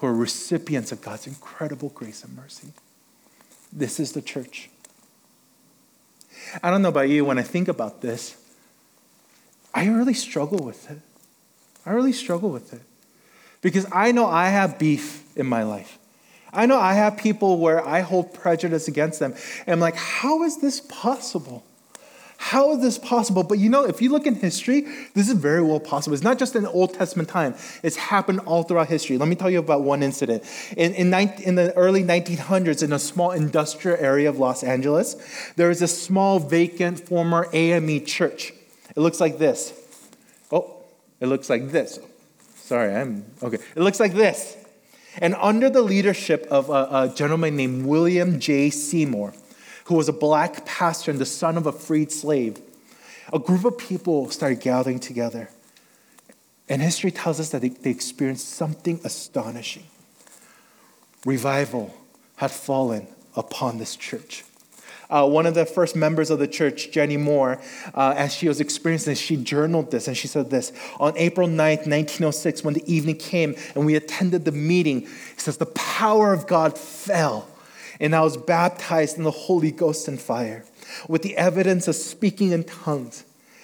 [0.03, 2.73] who are recipients of God's incredible grace and mercy.
[3.71, 4.69] This is the church.
[6.61, 8.35] I don't know about you, when I think about this,
[9.73, 10.99] I really struggle with it.
[11.85, 12.81] I really struggle with it.
[13.61, 15.97] Because I know I have beef in my life.
[16.51, 19.33] I know I have people where I hold prejudice against them.
[19.65, 21.63] And I'm like, how is this possible?
[22.43, 23.41] How is this possible?
[23.41, 24.81] But you know, if you look in history,
[25.13, 26.13] this is very well possible.
[26.13, 29.17] It's not just in the Old Testament time, it's happened all throughout history.
[29.17, 30.43] Let me tell you about one incident.
[30.75, 35.15] In, in, 19, in the early 1900s, in a small industrial area of Los Angeles,
[35.55, 38.51] there is a small vacant former AME church.
[38.93, 39.71] It looks like this.
[40.51, 40.83] Oh,
[41.21, 41.97] it looks like this.
[42.57, 43.59] Sorry, I'm okay.
[43.73, 44.57] It looks like this.
[45.19, 48.69] And under the leadership of a, a gentleman named William J.
[48.69, 49.33] Seymour,
[49.85, 52.59] who was a black pastor and the son of a freed slave,
[53.31, 55.49] a group of people started gathering together.
[56.69, 59.83] And history tells us that they, they experienced something astonishing.
[61.25, 61.93] Revival
[62.37, 64.43] had fallen upon this church.
[65.09, 67.61] Uh, one of the first members of the church, Jenny Moore,
[67.93, 71.47] uh, as she was experiencing this, she journaled this and she said this On April
[71.47, 76.33] 9th, 1906, when the evening came and we attended the meeting, he says, The power
[76.33, 77.47] of God fell
[78.03, 80.65] and I was baptized in the Holy Ghost and fire
[81.07, 83.23] with the evidence of speaking in tongues.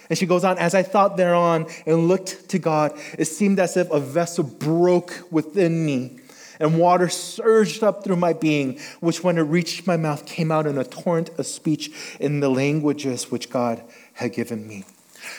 [0.10, 3.76] And she goes on, as I thought thereon and looked to God, it seemed as
[3.76, 6.20] if a vessel broke within me,
[6.58, 10.66] and water surged up through my being, which when it reached my mouth came out
[10.66, 14.86] in a torrent of speech in the languages which God had given me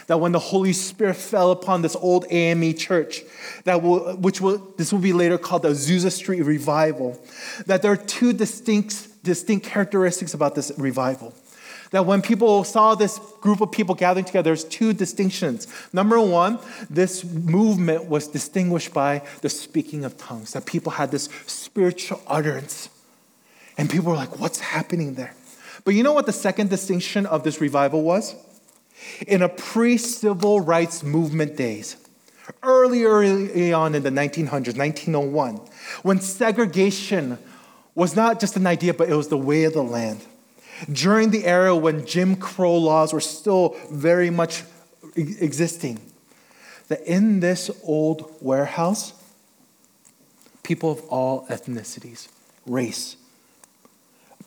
[0.07, 3.23] that when the Holy Spirit fell upon this old AME church,
[3.65, 7.21] that will, which will, this will be later called the Azusa Street Revival,
[7.67, 11.35] that there are two distinct, distinct characteristics about this revival.
[11.91, 15.67] That when people saw this group of people gathering together, there's two distinctions.
[15.93, 21.29] Number one, this movement was distinguished by the speaking of tongues, that people had this
[21.47, 22.89] spiritual utterance.
[23.77, 25.35] And people were like, what's happening there?
[25.85, 28.37] But you know what the second distinction of this revival was?
[29.27, 31.97] In a pre civil rights movement days,
[32.63, 35.57] early, early on in the 1900s, 1901,
[36.03, 37.39] when segregation
[37.95, 40.21] was not just an idea, but it was the way of the land.
[40.91, 44.63] During the era when Jim Crow laws were still very much
[45.15, 46.01] existing,
[46.89, 49.13] that in this old warehouse,
[50.63, 52.29] people of all ethnicities,
[52.67, 53.17] race,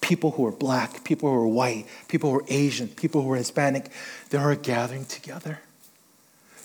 [0.03, 3.37] people who are black, people who are white, people who are Asian, people who are
[3.37, 3.89] Hispanic,
[4.29, 5.59] they were gathering together.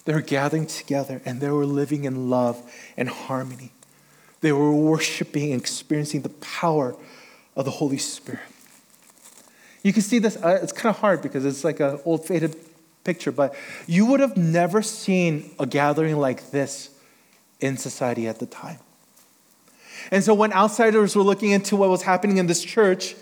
[0.04, 2.60] They were gathering together and they were living in love
[2.96, 3.72] and harmony.
[4.40, 6.96] They were worshiping and experiencing the power
[7.54, 8.40] of the Holy Spirit.
[9.84, 12.56] You can see this, uh, it's kind of hard because it's like an old faded
[13.04, 13.54] picture, but
[13.86, 16.90] you would have never seen a gathering like this
[17.60, 18.78] in society at the time.
[20.10, 23.14] And so when outsiders were looking into what was happening in this church,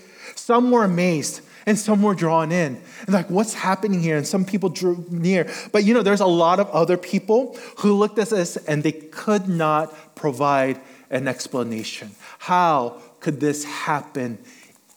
[0.47, 2.81] some were amazed and some were drawn in.
[3.01, 4.17] And like, what's happening here?
[4.17, 5.53] And some people drew near.
[5.73, 8.93] But you know, there's a lot of other people who looked at this and they
[8.93, 10.81] could not provide
[11.11, 12.13] an explanation.
[12.39, 14.39] How could this happen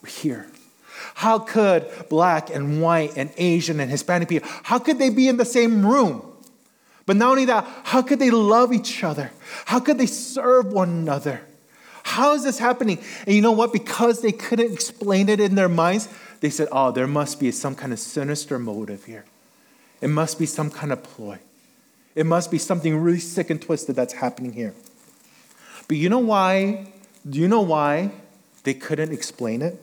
[0.06, 0.46] here?
[1.16, 5.38] How could black and white and Asian and Hispanic people, how could they be in
[5.38, 6.22] the same room?
[7.08, 9.32] But not only that, how could they love each other?
[9.66, 11.42] How could they serve one another?
[12.10, 12.98] How is this happening?
[13.28, 13.72] And you know what?
[13.72, 17.76] Because they couldn't explain it in their minds, they said, oh, there must be some
[17.76, 19.26] kind of sinister motive here.
[20.02, 21.38] It must be some kind of ploy.
[22.16, 24.74] It must be something really sick and twisted that's happening here.
[25.88, 26.88] But you know why?
[27.30, 28.12] Do you know why
[28.64, 29.80] they couldn't explain it?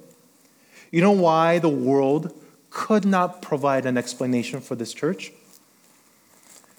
[0.90, 2.34] You know why the world
[2.70, 5.30] could not provide an explanation for this church?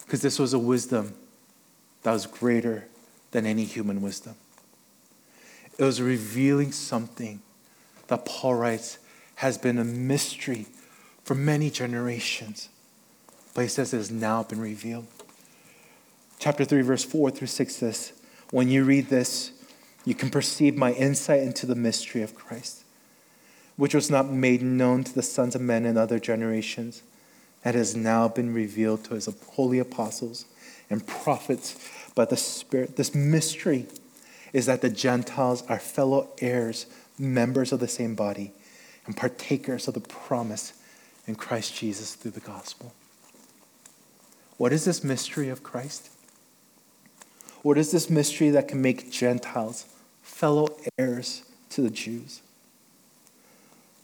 [0.04, 1.14] Because this was a wisdom
[2.02, 2.84] that was greater
[3.30, 4.34] than any human wisdom.
[5.78, 7.40] It was revealing something
[8.08, 8.98] that Paul writes
[9.36, 10.66] has been a mystery
[11.22, 12.68] for many generations.
[13.54, 15.06] But he says it has now been revealed.
[16.38, 18.12] Chapter 3, verse 4 through 6 says,
[18.50, 19.52] When you read this,
[20.04, 22.84] you can perceive my insight into the mystery of Christ,
[23.76, 27.02] which was not made known to the sons of men in other generations,
[27.64, 30.44] and has now been revealed to his holy apostles
[30.88, 31.76] and prophets
[32.14, 32.96] by the Spirit.
[32.96, 33.86] This mystery
[34.52, 36.86] is that the Gentiles are fellow heirs,
[37.18, 38.52] members of the same body,
[39.06, 40.72] and partakers of the promise
[41.26, 42.92] in Christ Jesus through the gospel.
[44.56, 46.10] What is this mystery of Christ?
[47.62, 49.86] What is this mystery that can make Gentiles
[50.22, 52.40] fellow heirs to the Jews?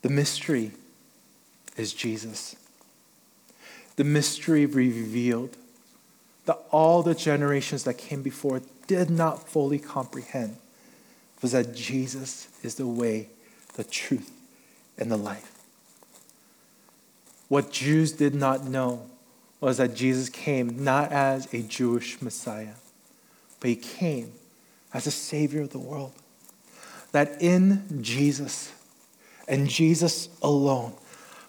[0.03, 0.73] The mystery
[1.77, 2.57] is Jesus.
[3.97, 5.57] The mystery revealed
[6.47, 10.57] that all the generations that came before did not fully comprehend
[11.43, 13.29] was that Jesus is the way,
[13.75, 14.31] the truth,
[14.97, 15.53] and the life.
[17.49, 19.07] What Jews did not know
[19.61, 22.75] was that Jesus came not as a Jewish Messiah,
[23.61, 24.33] but he came
[24.93, 26.13] as a Savior of the world.
[27.13, 28.73] That in Jesus
[29.47, 30.95] and Jesus alone,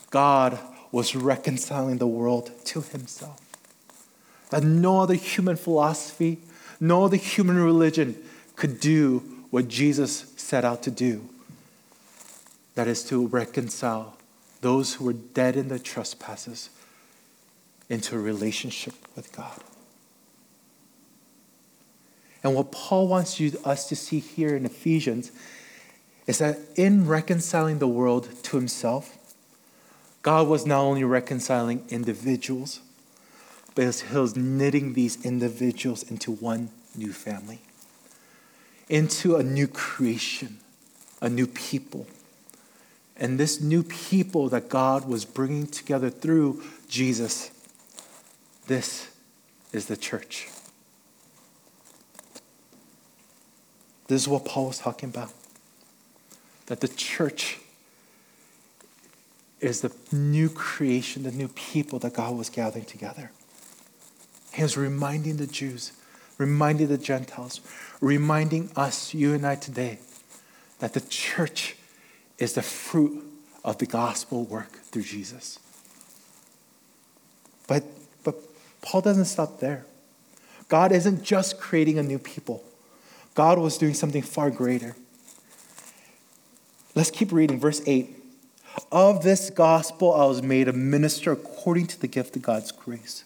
[0.10, 0.60] God
[0.92, 3.40] was reconciling the world to himself.
[4.50, 6.40] That no other human philosophy,
[6.80, 8.16] no other human religion
[8.56, 11.28] could do what Jesus set out to do.
[12.76, 14.18] That is to reconcile
[14.62, 16.70] those who were dead in their trespasses
[17.90, 19.60] into a relationship with God.
[22.44, 25.32] And what Paul wants you, us to see here in Ephesians
[26.28, 29.18] is that in reconciling the world to himself,
[30.22, 32.82] God was not only reconciling individuals,
[33.76, 37.60] but he was knitting these individuals into one new family,
[38.88, 40.58] into a new creation,
[41.22, 42.08] a new people.
[43.18, 47.52] And this new people that God was bringing together through Jesus,
[48.68, 49.10] this
[49.74, 50.48] is the church.
[54.08, 55.32] This is what Paul was talking about.
[56.68, 57.60] That the church
[59.60, 63.32] is the new creation, the new people that God was gathering together.
[64.56, 65.92] He was reminding the Jews,
[66.38, 67.60] reminding the Gentiles,
[68.00, 70.00] reminding us, you and I today,
[70.80, 71.76] that the church
[72.38, 73.22] is the fruit
[73.66, 75.60] of the gospel work through Jesus.
[77.68, 77.84] But,
[78.24, 78.36] but
[78.82, 79.86] Paul doesn't stop there.
[80.70, 82.64] God isn't just creating a new people,
[83.34, 84.96] God was doing something far greater.
[86.96, 88.10] Let's keep reading, verse 8.
[88.90, 93.26] Of this gospel I was made a minister according to the gift of God's grace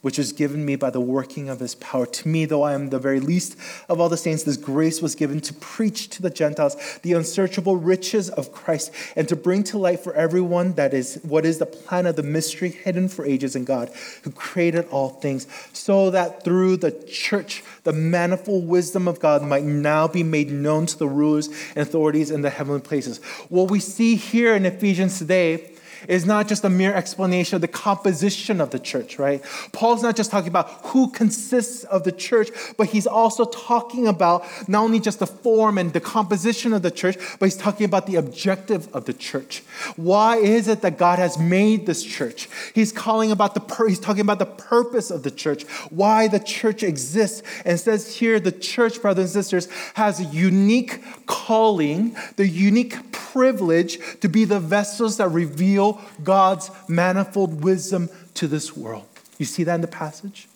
[0.00, 2.06] which is given me by the working of his power.
[2.06, 3.56] To me, though I am the very least
[3.88, 7.76] of all the saints, this grace was given to preach to the Gentiles the unsearchable
[7.76, 11.66] riches of Christ and to bring to light for everyone that is what is the
[11.66, 13.90] plan of the mystery hidden for ages in God,
[14.22, 19.64] who created all things, so that through the church the manifold wisdom of God might
[19.64, 23.18] now be made known to the rulers and authorities in the heavenly places.
[23.48, 25.72] What we see here in Ephesians today
[26.06, 29.42] is not just a mere explanation of the composition of the church, right?
[29.72, 34.44] Paul's not just talking about who consists of the church, but he's also talking about
[34.68, 38.06] not only just the form and the composition of the church, but he's talking about
[38.06, 39.62] the objective of the church.
[39.96, 42.48] Why is it that God has made this church?
[42.74, 46.40] He's calling about the pur- he's talking about the purpose of the church, why the
[46.40, 52.46] church exists, and says here the church, brothers and sisters, has a unique calling, the
[52.46, 55.87] unique privilege to be the vessels that reveal
[56.22, 59.06] God's manifold wisdom to this world.
[59.38, 60.48] You see that in the passage?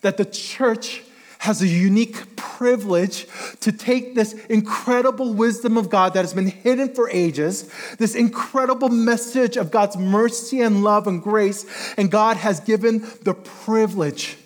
[0.00, 1.02] That the church
[1.44, 3.26] has a unique privilege
[3.60, 8.88] to take this incredible wisdom of God that has been hidden for ages, this incredible
[8.88, 11.66] message of God's mercy and love and grace,
[11.98, 14.38] and God has given the privilege,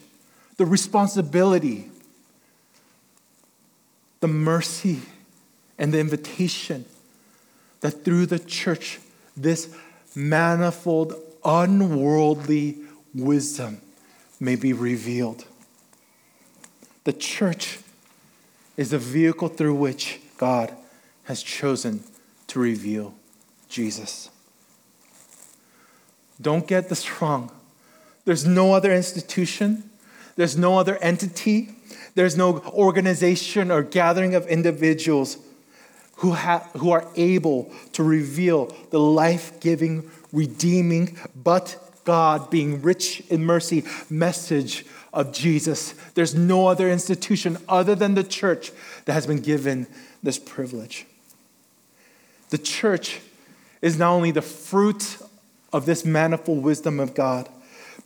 [0.56, 1.88] the responsibility,
[4.18, 5.00] the mercy,
[5.78, 6.84] and the invitation
[7.80, 8.98] that through the church,
[9.36, 9.72] this
[10.18, 12.76] manifold, unworldly
[13.14, 13.80] wisdom
[14.40, 15.44] may be revealed.
[17.04, 17.78] The church
[18.76, 20.74] is the vehicle through which God
[21.24, 22.02] has chosen
[22.48, 23.14] to reveal
[23.68, 24.30] Jesus.
[26.40, 27.50] Don't get this wrong.
[28.24, 29.88] There's no other institution,
[30.36, 31.70] there's no other entity,
[32.14, 35.38] there's no organization or gathering of individuals
[36.18, 43.22] who, ha- who are able to reveal the life giving, redeeming, but God being rich
[43.28, 45.92] in mercy message of Jesus.
[46.14, 48.72] There's no other institution other than the church
[49.04, 49.86] that has been given
[50.22, 51.06] this privilege.
[52.50, 53.20] The church
[53.80, 55.18] is not only the fruit
[55.72, 57.48] of this manifold wisdom of God,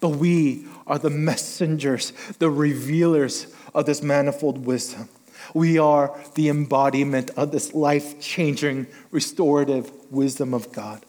[0.01, 5.09] but we are the messengers, the revealers of this manifold wisdom.
[5.55, 11.05] We are the embodiment of this life changing, restorative wisdom of God.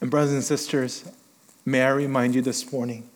[0.00, 1.10] And, brothers and sisters,
[1.64, 3.08] may I remind you this morning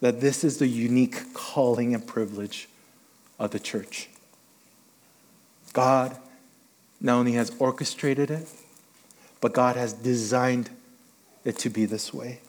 [0.00, 2.68] that this is the unique calling and privilege
[3.38, 4.08] of the church.
[5.72, 6.16] God
[7.00, 8.48] not only has orchestrated it,
[9.40, 10.70] but God has designed
[11.44, 12.40] it to be this way.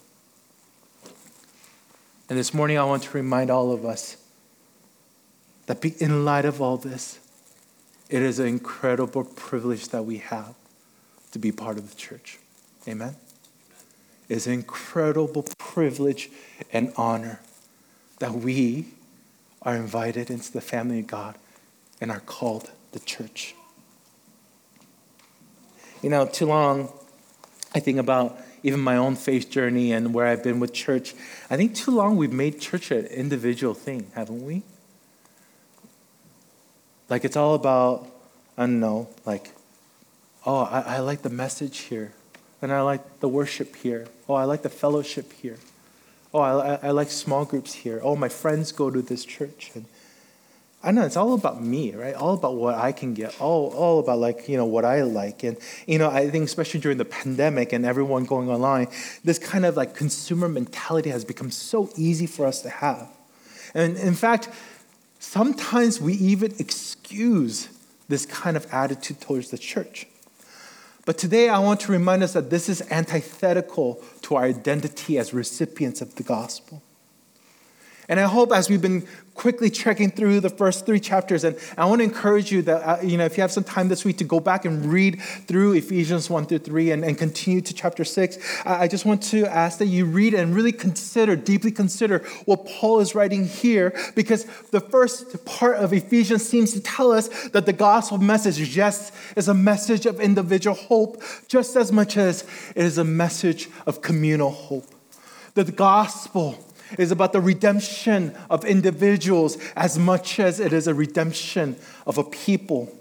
[2.29, 4.17] And this morning, I want to remind all of us
[5.65, 7.19] that be, in light of all this,
[8.09, 10.53] it is an incredible privilege that we have
[11.31, 12.39] to be part of the church.
[12.87, 13.15] Amen?
[14.29, 16.29] It's an incredible privilege
[16.71, 17.39] and honor
[18.19, 18.85] that we
[19.61, 21.35] are invited into the family of God
[21.99, 23.55] and are called the church.
[26.01, 26.91] You know, too long,
[27.73, 31.13] I think about even my own faith journey and where I've been with church.
[31.49, 34.63] I think too long we've made church an individual thing, haven't we?
[37.09, 38.07] Like it's all about,
[38.57, 39.51] I don't know, like,
[40.45, 42.13] oh, I, I like the message here,
[42.61, 44.07] and I like the worship here.
[44.27, 45.57] Oh, I like the fellowship here.
[46.33, 48.01] Oh, I, I like small groups here.
[48.03, 49.71] Oh, my friends go to this church.
[49.73, 49.85] And
[50.83, 52.13] I know it's all about me, right?
[52.13, 53.39] All about what I can get.
[53.39, 55.43] All, all about like, you know, what I like.
[55.43, 58.89] And, you know, I think especially during the pandemic and everyone going online,
[59.23, 63.07] this kind of like consumer mentality has become so easy for us to have.
[63.73, 64.49] And in fact,
[65.25, 67.69] sometimes we even excuse
[68.07, 70.07] this kind of attitude towards the church.
[71.05, 75.33] But today I want to remind us that this is antithetical to our identity as
[75.33, 76.81] recipients of the gospel.
[78.07, 81.85] And I hope as we've been quickly checking through the first three chapters, and I
[81.85, 84.17] want to encourage you that, uh, you know, if you have some time this week
[84.19, 88.05] to go back and read through Ephesians 1 through 3 and, and continue to chapter
[88.05, 92.65] 6, I just want to ask that you read and really consider, deeply consider what
[92.65, 97.65] Paul is writing here, because the first part of Ephesians seems to tell us that
[97.65, 102.43] the gospel message, yes, is a message of individual hope, just as much as
[102.75, 104.85] it is a message of communal hope.
[105.55, 106.59] That the gospel
[106.97, 111.75] is about the redemption of individuals as much as it is a redemption
[112.05, 112.91] of a people.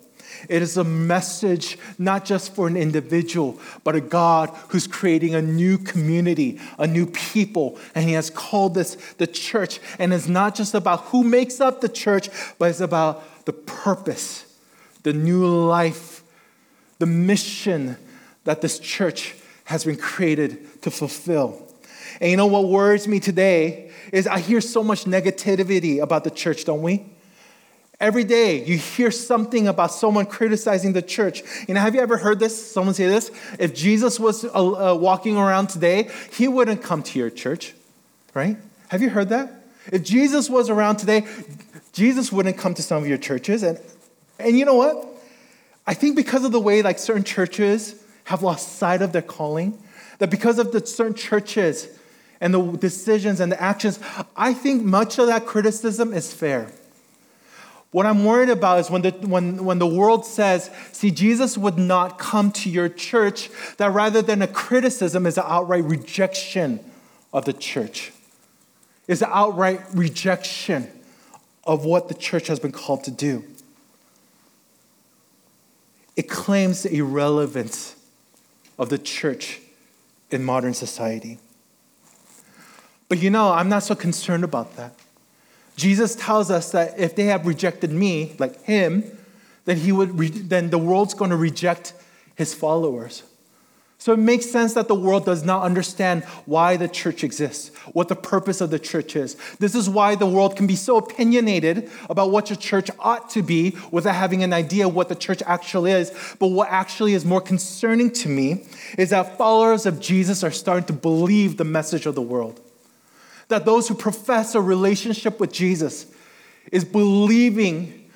[0.48, 5.42] It is a message not just for an individual, but a God who's creating a
[5.42, 7.78] new community, a new people.
[7.94, 9.80] And He has called this the church.
[9.98, 12.28] And it's not just about who makes up the church,
[12.58, 14.44] but it's about the purpose,
[15.02, 16.22] the new life,
[16.98, 17.96] the mission
[18.44, 21.63] that this church has been created to fulfill.
[22.20, 26.30] And you know what worries me today is I hear so much negativity about the
[26.30, 27.04] church, don't we?
[28.00, 31.42] Every day you hear something about someone criticizing the church.
[31.68, 32.72] You know, have you ever heard this?
[32.72, 33.30] Someone say this?
[33.58, 37.72] If Jesus was uh, uh, walking around today, he wouldn't come to your church,
[38.34, 38.56] right?
[38.88, 39.64] Have you heard that?
[39.92, 41.26] If Jesus was around today,
[41.92, 43.62] Jesus wouldn't come to some of your churches.
[43.62, 43.78] And,
[44.38, 45.06] and you know what?
[45.86, 47.94] I think because of the way like certain churches
[48.24, 49.78] have lost sight of their calling,
[50.18, 51.88] that because of the certain churches
[52.44, 53.98] and the decisions and the actions,
[54.36, 56.70] I think much of that criticism is fair.
[57.90, 61.78] What I'm worried about is when the, when, when the world says, see, Jesus would
[61.78, 66.80] not come to your church, that rather than a criticism is an outright rejection
[67.32, 68.12] of the church,
[69.08, 70.90] is an outright rejection
[71.66, 73.42] of what the church has been called to do.
[76.14, 77.96] It claims the irrelevance
[78.78, 79.62] of the church
[80.30, 81.38] in modern society.
[83.08, 84.94] But you know, I'm not so concerned about that.
[85.76, 89.04] Jesus tells us that if they have rejected me, like him,
[89.64, 91.94] then he would re- then the world's going to reject
[92.36, 93.24] his followers.
[93.98, 98.08] So it makes sense that the world does not understand why the church exists, what
[98.08, 99.34] the purpose of the church is.
[99.60, 103.42] This is why the world can be so opinionated about what your church ought to
[103.42, 106.12] be without having an idea what the church actually is.
[106.38, 108.66] But what actually is more concerning to me
[108.98, 112.60] is that followers of Jesus are starting to believe the message of the world
[113.48, 116.06] that those who profess a relationship with Jesus
[116.72, 118.10] is believing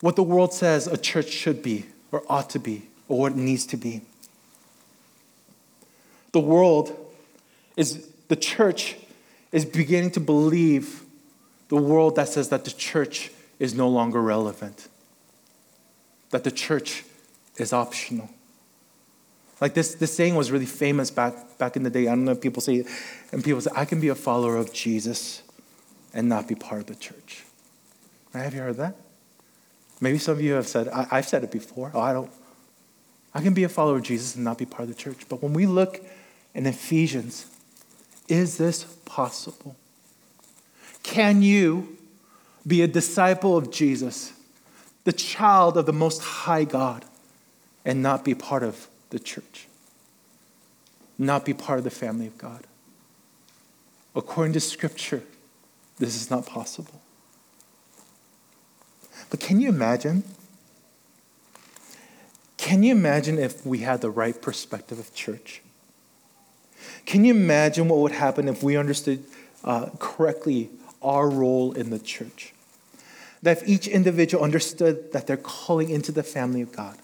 [0.00, 3.38] what the world says a church should be or ought to be or what it
[3.38, 4.02] needs to be.
[6.32, 6.96] The world
[7.76, 8.96] is, the church
[9.52, 11.02] is beginning to believe
[11.68, 14.88] the world that says that the church is no longer relevant,
[16.30, 17.04] that the church
[17.56, 18.28] is optional.
[19.60, 22.02] Like this, this saying was really famous back, back in the day.
[22.02, 22.86] I don't know if people say it.
[23.30, 25.42] And people say, I can be a follower of Jesus
[26.12, 27.44] and not be part of the church.
[28.32, 28.96] Have you heard that?
[30.00, 31.92] Maybe some of you have said, I, have said it before.
[31.94, 32.30] Oh, I don't.
[33.34, 35.26] I can be a follower of Jesus and not be part of the church.
[35.28, 36.04] But when we look
[36.54, 37.46] in Ephesians,
[38.28, 39.76] is this possible?
[41.02, 41.96] Can you
[42.66, 44.32] be a disciple of Jesus,
[45.04, 47.04] the child of the Most High God,
[47.84, 49.68] and not be part of the church,
[51.18, 52.66] not be part of the family of God.
[54.16, 55.22] According to Scripture,
[55.98, 57.00] this is not possible.
[59.30, 60.24] But can you imagine
[62.58, 65.62] Can you imagine if we had the right perspective of church?
[67.04, 69.24] Can you imagine what would happen if we understood
[69.64, 70.70] uh, correctly
[71.02, 72.54] our role in the church?
[73.42, 76.96] That if each individual understood that they're calling into the family of God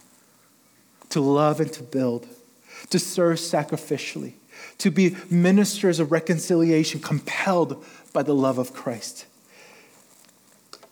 [1.10, 2.26] to love and to build,
[2.90, 4.34] to serve sacrificially,
[4.78, 9.26] to be ministers of reconciliation compelled by the love of Christ.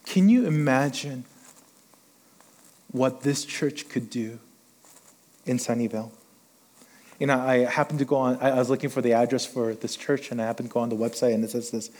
[0.05, 1.25] Can you imagine
[2.91, 4.39] what this church could do
[5.45, 6.11] in Sunnyvale?
[7.19, 9.97] You know, I happened to go on, I was looking for the address for this
[9.97, 11.91] church, and I happened to go on the website, and it says this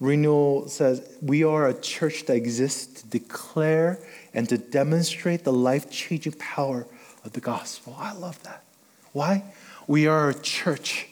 [0.00, 3.98] Renewal says, We are a church that exists to declare
[4.34, 6.86] and to demonstrate the life changing power
[7.26, 7.96] of the gospel.
[7.98, 8.62] I love that.
[9.12, 9.44] Why?
[9.86, 11.08] We are a church.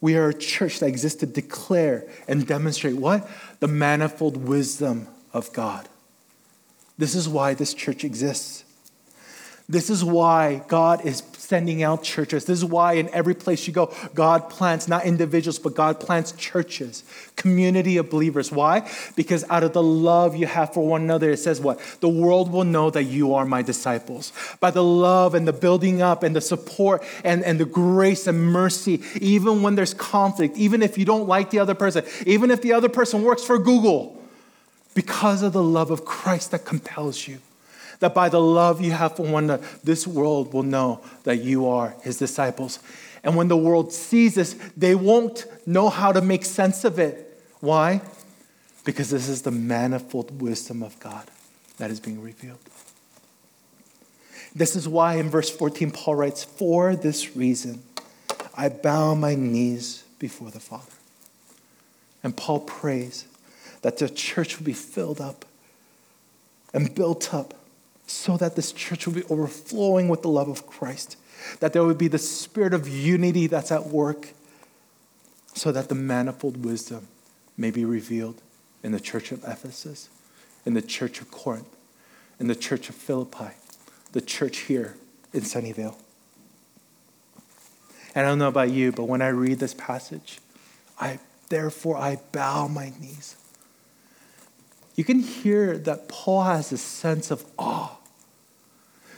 [0.00, 3.28] We are a church that exists to declare and demonstrate what?
[3.60, 5.88] The manifold wisdom of God.
[6.98, 8.64] This is why this church exists.
[9.68, 12.44] This is why God is sending out churches.
[12.44, 16.32] This is why in every place you go, God plants not individuals, but God plants
[16.32, 17.04] churches,
[17.36, 18.50] community of believers.
[18.50, 18.90] Why?
[19.14, 21.78] Because out of the love you have for one another, it says what?
[22.00, 24.32] The world will know that you are my disciples.
[24.58, 28.42] By the love and the building up and the support and, and the grace and
[28.42, 32.60] mercy, even when there's conflict, even if you don't like the other person, even if
[32.60, 34.20] the other person works for Google,
[34.94, 37.38] because of the love of Christ that compels you
[38.00, 41.66] that by the love you have for one another, this world will know that you
[41.66, 42.78] are his disciples.
[43.22, 47.42] And when the world sees this, they won't know how to make sense of it.
[47.60, 48.00] Why?
[48.84, 51.28] Because this is the manifold wisdom of God
[51.78, 52.58] that is being revealed.
[54.54, 57.82] This is why in verse 14, Paul writes, For this reason,
[58.56, 60.92] I bow my knees before the Father.
[62.22, 63.26] And Paul prays
[63.82, 65.44] that the church will be filled up
[66.72, 67.54] and built up
[68.06, 71.16] so that this church will be overflowing with the love of Christ,
[71.60, 74.28] that there would be the spirit of unity that's at work,
[75.54, 77.08] so that the manifold wisdom
[77.56, 78.40] may be revealed
[78.82, 80.08] in the church of Ephesus,
[80.64, 81.68] in the church of Corinth,
[82.38, 83.54] in the church of Philippi,
[84.12, 84.96] the church here
[85.32, 85.96] in Sunnyvale.
[88.14, 90.38] And I don't know about you, but when I read this passage,
[90.98, 93.36] I therefore I bow my knees
[94.96, 97.95] you can hear that Paul has a sense of awe,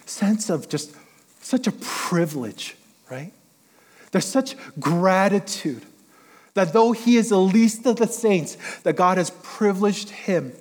[0.09, 0.94] sense of just
[1.40, 2.76] such a privilege,
[3.11, 3.32] right?
[4.11, 5.84] There's such gratitude
[6.54, 10.52] that though he is the least of the saints, that God has privileged him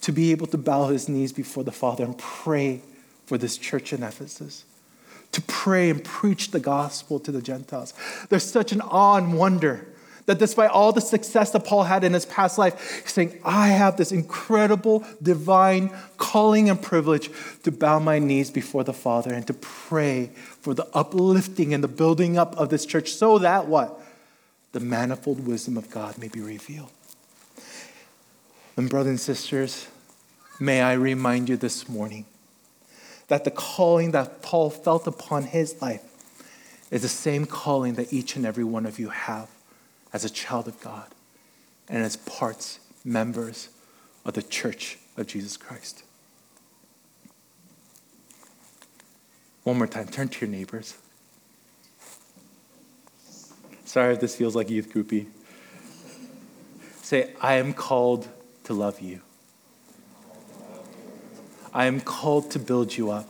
[0.00, 2.82] to be able to bow his knees before the Father and pray
[3.26, 4.64] for this church in Ephesus,
[5.32, 7.92] to pray and preach the gospel to the Gentiles.
[8.30, 9.86] There's such an awe and wonder
[10.28, 13.68] that despite all the success that Paul had in his past life, he's saying, I
[13.68, 17.30] have this incredible divine calling and privilege
[17.62, 20.26] to bow my knees before the Father and to pray
[20.60, 23.98] for the uplifting and the building up of this church so that what?
[24.72, 26.90] The manifold wisdom of God may be revealed.
[28.76, 29.88] And, brothers and sisters,
[30.60, 32.26] may I remind you this morning
[33.28, 36.02] that the calling that Paul felt upon his life
[36.90, 39.48] is the same calling that each and every one of you have
[40.12, 41.06] as a child of God
[41.88, 43.68] and as parts, members
[44.24, 46.02] of the church of Jesus Christ.
[49.64, 50.96] One more time, turn to your neighbors.
[53.84, 55.26] Sorry if this feels like youth groupie.
[57.02, 58.28] Say, I am called
[58.64, 59.20] to love you.
[61.72, 63.28] I am called to build you up.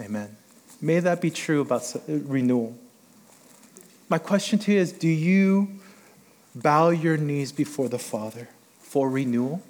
[0.00, 0.36] Amen.
[0.80, 2.76] May that be true about renewal.
[4.08, 5.80] My question to you is Do you
[6.54, 8.48] bow your knees before the Father
[8.80, 9.62] for renewal?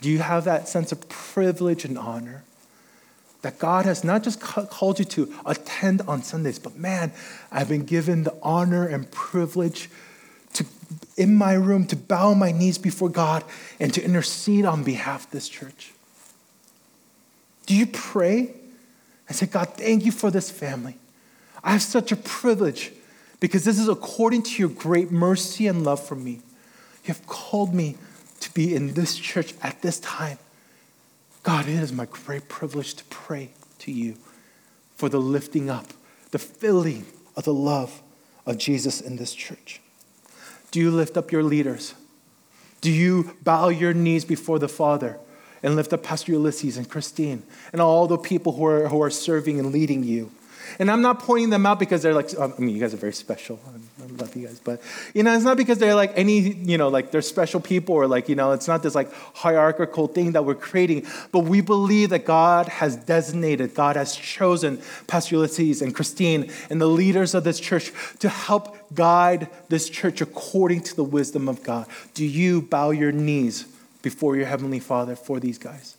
[0.00, 2.42] Do you have that sense of privilege and honor?
[3.42, 7.12] That God has not just called you to attend on Sundays, but man,
[7.50, 9.90] I've been given the honor and privilege
[10.54, 10.64] to,
[11.16, 13.44] in my room, to bow my knees before God
[13.80, 15.92] and to intercede on behalf of this church.
[17.66, 18.54] Do you pray
[19.28, 20.98] and say, God, thank you for this family?
[21.64, 22.92] I have such a privilege
[23.40, 26.40] because this is according to your great mercy and love for me.
[27.04, 27.96] You have called me
[28.40, 30.38] to be in this church at this time.
[31.42, 33.50] God, it is my great privilege to pray
[33.80, 34.14] to you
[34.96, 35.86] for the lifting up,
[36.30, 37.06] the filling
[37.36, 38.00] of the love
[38.46, 39.80] of Jesus in this church.
[40.70, 41.94] Do you lift up your leaders?
[42.80, 45.18] Do you bow your knees before the Father
[45.62, 47.42] and lift up Pastor Ulysses and Christine
[47.72, 50.30] and all the people who are, who are serving and leading you?
[50.78, 53.12] And I'm not pointing them out because they're like, I mean, you guys are very
[53.12, 53.58] special.
[53.68, 54.60] I love you guys.
[54.60, 54.82] But,
[55.14, 58.06] you know, it's not because they're like any, you know, like they're special people or
[58.06, 61.06] like, you know, it's not this like hierarchical thing that we're creating.
[61.30, 66.80] But we believe that God has designated, God has chosen Pastor Ulysses and Christine and
[66.80, 71.62] the leaders of this church to help guide this church according to the wisdom of
[71.62, 71.86] God.
[72.14, 73.66] Do you bow your knees
[74.02, 75.96] before your Heavenly Father for these guys?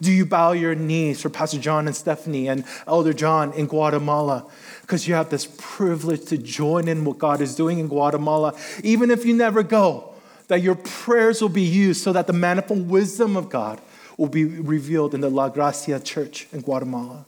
[0.00, 4.46] Do you bow your knees for Pastor John and Stephanie and Elder John in Guatemala?
[4.82, 9.10] Because you have this privilege to join in what God is doing in Guatemala, even
[9.10, 10.14] if you never go,
[10.46, 13.80] that your prayers will be used so that the manifold wisdom of God
[14.16, 17.24] will be revealed in the La Gracia Church in Guatemala.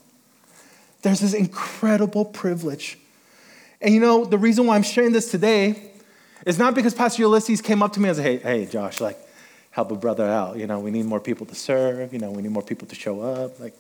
[1.03, 2.99] There's this incredible privilege.
[3.81, 5.93] And you know, the reason why I'm sharing this today
[6.47, 9.19] is not because Pastor Ulysses came up to me and said, hey, hey, Josh, like,
[9.71, 10.59] help a brother out.
[10.59, 12.13] You know, we need more people to serve.
[12.13, 13.59] You know, we need more people to show up.
[13.61, 13.75] Like,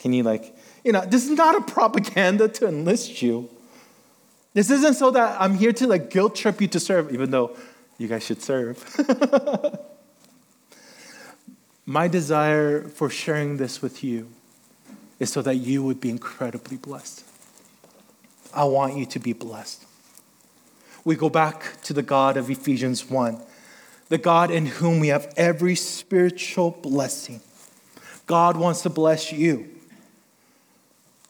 [0.00, 3.48] can you, like, you know, this is not a propaganda to enlist you.
[4.54, 7.56] This isn't so that I'm here to, like, guilt trip you to serve, even though
[7.98, 8.82] you guys should serve.
[11.86, 14.28] My desire for sharing this with you
[15.18, 17.24] is so that you would be incredibly blessed.
[18.54, 19.84] I want you to be blessed.
[21.04, 23.40] We go back to the God of Ephesians 1
[24.08, 27.40] the God in whom we have every spiritual blessing.
[28.26, 29.68] God wants to bless you.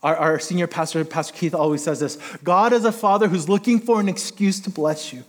[0.02, 3.80] Our, our, senior pastor, Pastor Keith, always says this God is a father who's looking
[3.80, 5.24] for an excuse to bless you.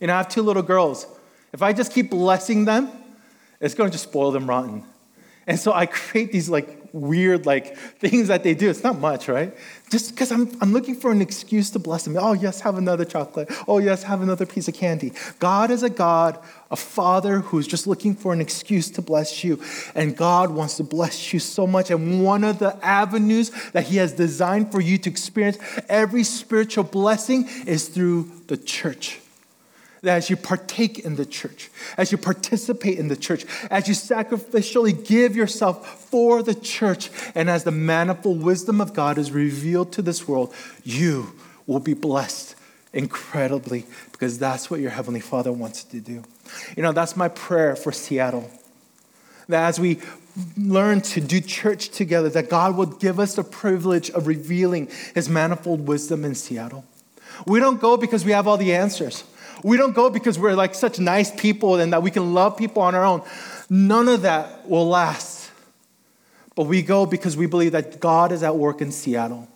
[0.00, 1.06] You know, I have two little girls.
[1.52, 2.90] If I just keep blessing them,
[3.60, 4.84] it's going to just spoil them rotten.
[5.46, 8.70] And so I create these like weird like things that they do.
[8.70, 9.54] It's not much, right?
[9.90, 12.16] Just because I'm, I'm looking for an excuse to bless them.
[12.18, 13.52] Oh, yes, have another chocolate.
[13.68, 15.12] Oh, yes, have another piece of candy.
[15.38, 16.38] God is a God,
[16.70, 19.62] a father who's just looking for an excuse to bless you.
[19.94, 21.90] And God wants to bless you so much.
[21.90, 26.84] And one of the avenues that He has designed for you to experience every spiritual
[26.84, 29.20] blessing is through the church
[30.02, 33.94] that as you partake in the church, as you participate in the church, as you
[33.94, 39.92] sacrificially give yourself for the church, and as the manifold wisdom of God is revealed
[39.92, 41.32] to this world, you
[41.66, 42.54] will be blessed
[42.92, 46.22] incredibly because that's what your Heavenly Father wants to do.
[46.76, 48.50] You know, that's my prayer for Seattle.
[49.48, 50.00] That as we
[50.56, 55.28] learn to do church together, that God would give us the privilege of revealing His
[55.28, 56.84] manifold wisdom in Seattle.
[57.46, 59.24] We don't go because we have all the answers.
[59.62, 62.82] We don't go because we're like such nice people and that we can love people
[62.82, 63.22] on our own.
[63.70, 65.50] None of that will last.
[66.54, 69.48] But we go because we believe that God is at work in Seattle.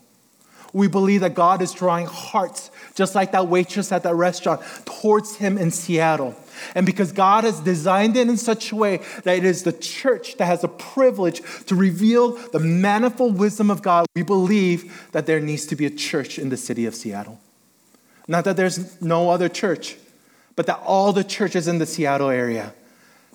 [0.72, 5.36] We believe that God is drawing hearts, just like that waitress at that restaurant, towards
[5.36, 6.36] Him in Seattle.
[6.74, 10.36] And because God has designed it in such a way that it is the church
[10.36, 15.40] that has the privilege to reveal the manifold wisdom of God, we believe that there
[15.40, 17.40] needs to be a church in the city of Seattle.
[18.30, 19.96] Not that there's no other church,
[20.54, 22.72] but that all the churches in the Seattle area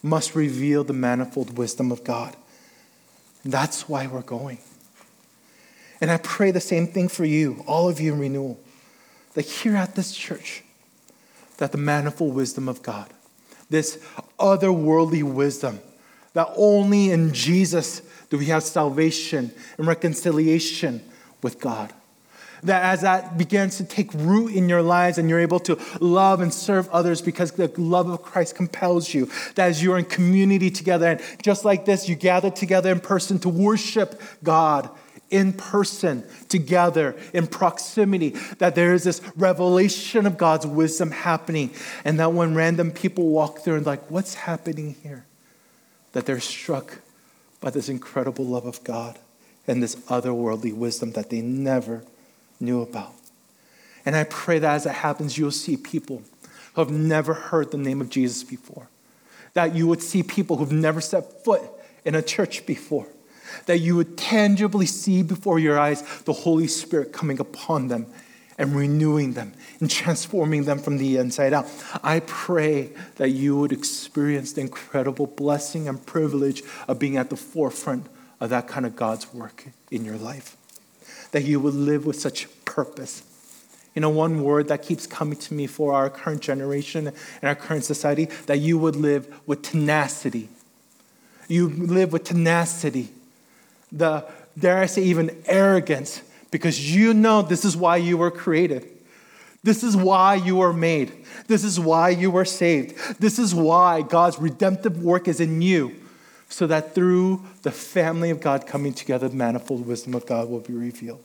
[0.02, 2.34] must reveal the manifold wisdom of God.
[3.44, 4.60] That's why we're going.
[6.00, 8.58] And I pray the same thing for you, all of you in renewal,
[9.34, 10.64] that here at this church,
[11.58, 13.10] that the manifold wisdom of God,
[13.70, 13.98] this
[14.40, 15.82] otherworldly wisdom,
[16.32, 21.02] that only in Jesus do we have salvation and reconciliation
[21.42, 21.92] with God
[22.64, 26.42] that as that begins to take root in your lives and you're able to love
[26.42, 30.70] and serve others because the love of Christ compels you, that as you're in community
[30.70, 34.90] together and just like this, you gather together in person to worship God
[35.32, 38.30] in person, together, in proximity,
[38.60, 41.72] that there is this revelation of God's wisdom happening,
[42.04, 45.26] and that when random people walk through and like, what's happening here?
[46.14, 47.00] That they're struck
[47.60, 49.18] by this incredible love of God
[49.68, 52.04] and this otherworldly wisdom that they never
[52.60, 53.14] knew about.
[54.06, 56.22] And I pray that as it happens, you'll see people
[56.74, 58.88] who have never heard the name of Jesus before.
[59.54, 61.62] That you would see people who've never set foot
[62.04, 63.08] in a church before.
[63.66, 68.08] That you would tangibly see before your eyes the Holy Spirit coming upon them
[68.58, 71.68] and renewing them and transforming them from the inside out.
[72.04, 77.38] I pray that you would experience the incredible blessing and privilege of being at the
[77.38, 78.08] forefront
[78.40, 80.58] of that kind of God's work in your life
[81.36, 83.22] that you would live with such purpose.
[83.94, 87.56] You know, one word that keeps coming to me for our current generation and our
[87.56, 90.48] current society, that you would live with tenacity.
[91.50, 93.10] You live with tenacity.
[93.92, 94.24] The,
[94.58, 96.22] dare I say, even arrogance,
[96.52, 98.88] because you know this is why you were created.
[99.62, 101.12] This is why you were made.
[101.48, 103.20] This is why you were saved.
[103.20, 105.98] This is why God's redemptive work is in you
[106.48, 110.62] so that through the family of God coming together, the manifold wisdom of God will
[110.62, 111.22] be revealed.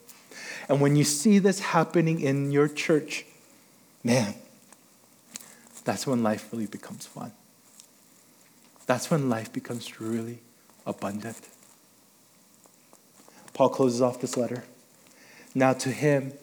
[0.70, 3.26] And when you see this happening in your church,
[4.04, 4.36] man,
[5.82, 7.32] that's when life really becomes fun.
[8.86, 10.38] That's when life becomes really
[10.86, 11.48] abundant.
[13.52, 14.62] Paul closes off this letter.
[15.56, 16.34] Now, to him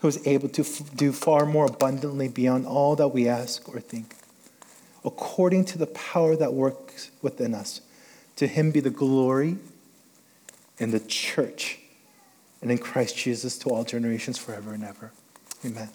[0.00, 3.80] who is able to f- do far more abundantly beyond all that we ask or
[3.80, 4.14] think,
[5.06, 7.80] according to the power that works within us,
[8.36, 9.56] to him be the glory
[10.78, 11.78] in the church
[12.64, 15.12] and in Christ Jesus to all generations forever and ever.
[15.66, 15.90] Amen.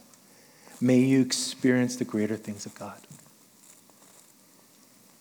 [0.80, 3.00] May you experience the greater things of God.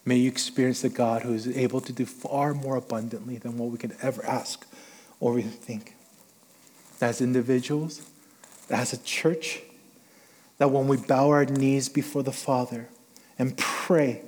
[0.05, 3.70] May you experience the God who is able to do far more abundantly than what
[3.70, 4.66] we could ever ask
[5.20, 5.94] or even think.
[7.01, 8.03] As individuals,
[8.68, 9.62] as a church,
[10.59, 12.88] that when we bow our knees before the Father
[13.38, 14.20] and pray,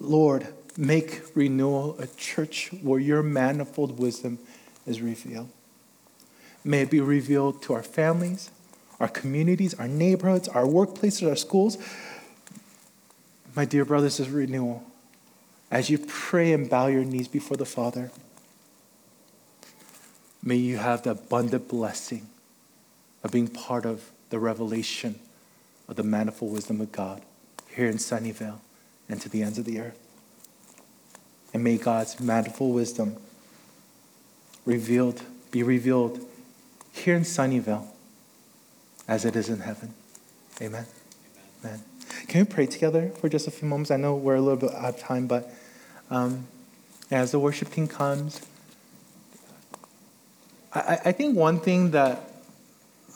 [0.00, 4.40] Lord, make renewal a church where your manifold wisdom
[4.84, 5.48] is revealed.
[6.66, 8.50] May it be revealed to our families,
[8.98, 11.78] our communities, our neighborhoods, our workplaces, our schools.
[13.54, 14.82] My dear brothers of renewal,
[15.70, 18.10] as you pray and bow your knees before the Father,
[20.42, 22.26] may you have the abundant blessing
[23.22, 25.20] of being part of the revelation
[25.86, 27.22] of the manifold wisdom of God
[27.68, 28.58] here in Sunnyvale
[29.08, 29.98] and to the ends of the earth.
[31.54, 33.18] And may God's manifold wisdom
[34.64, 36.26] revealed, be revealed
[36.96, 37.86] here in Sunnyvale
[39.06, 39.94] as it is in heaven.
[40.60, 40.86] Amen.
[41.64, 41.82] Amen.
[42.28, 43.90] Can we pray together for just a few moments?
[43.90, 45.52] I know we're a little bit out of time, but
[46.10, 46.46] um,
[47.10, 48.40] as the worship team comes,
[50.72, 52.22] I, I think one thing that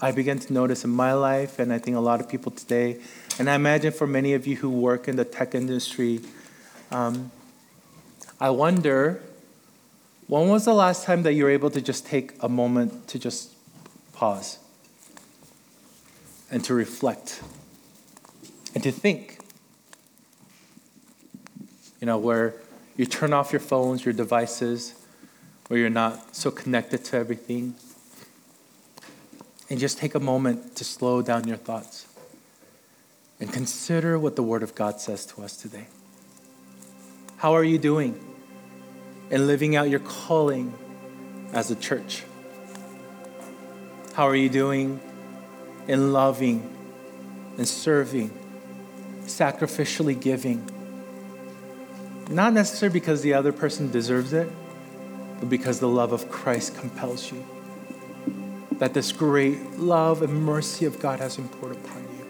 [0.02, 2.98] I began to notice in my life, and I think a lot of people today,
[3.38, 6.20] and I imagine for many of you who work in the tech industry,
[6.90, 7.30] um,
[8.40, 9.22] I wonder
[10.26, 13.18] when was the last time that you were able to just take a moment to
[13.18, 13.50] just
[14.20, 14.58] pause
[16.50, 17.42] and to reflect
[18.74, 19.38] and to think?
[22.00, 22.54] You know, where
[22.98, 24.94] you turn off your phones, your devices,
[25.68, 27.74] where you're not so connected to everything.
[29.70, 32.06] And just take a moment to slow down your thoughts
[33.38, 35.86] and consider what the Word of God says to us today.
[37.38, 38.20] How are you doing
[39.30, 40.74] in living out your calling
[41.54, 42.24] as a church?
[44.20, 45.00] How are you doing
[45.88, 46.76] in loving
[47.56, 48.30] and serving,
[49.22, 50.70] sacrificially giving?
[52.28, 54.52] Not necessarily because the other person deserves it,
[55.38, 57.42] but because the love of Christ compels you.
[58.72, 62.26] That this great love and mercy of God has been poured upon you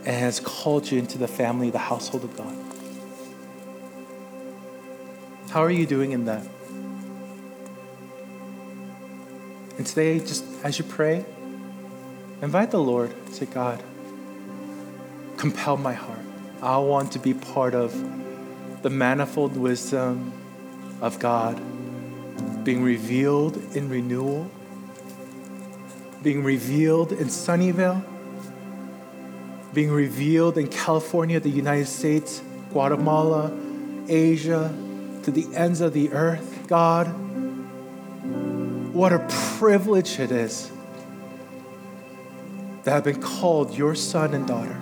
[0.00, 2.54] and has called you into the family, the household of God.
[5.48, 6.46] How are you doing in that?
[9.86, 11.24] And today, just as you pray,
[12.42, 13.14] invite the Lord.
[13.32, 13.80] Say, God,
[15.36, 16.18] compel my heart.
[16.60, 17.92] I want to be part of
[18.82, 20.32] the manifold wisdom
[21.00, 21.62] of God
[22.64, 24.50] being revealed in renewal,
[26.20, 28.02] being revealed in Sunnyvale,
[29.72, 33.56] being revealed in California, the United States, Guatemala,
[34.08, 34.74] Asia,
[35.22, 36.64] to the ends of the earth.
[36.66, 37.25] God,
[38.96, 39.18] what a
[39.58, 40.70] privilege it is
[42.84, 44.72] that I have been called your son and daughter.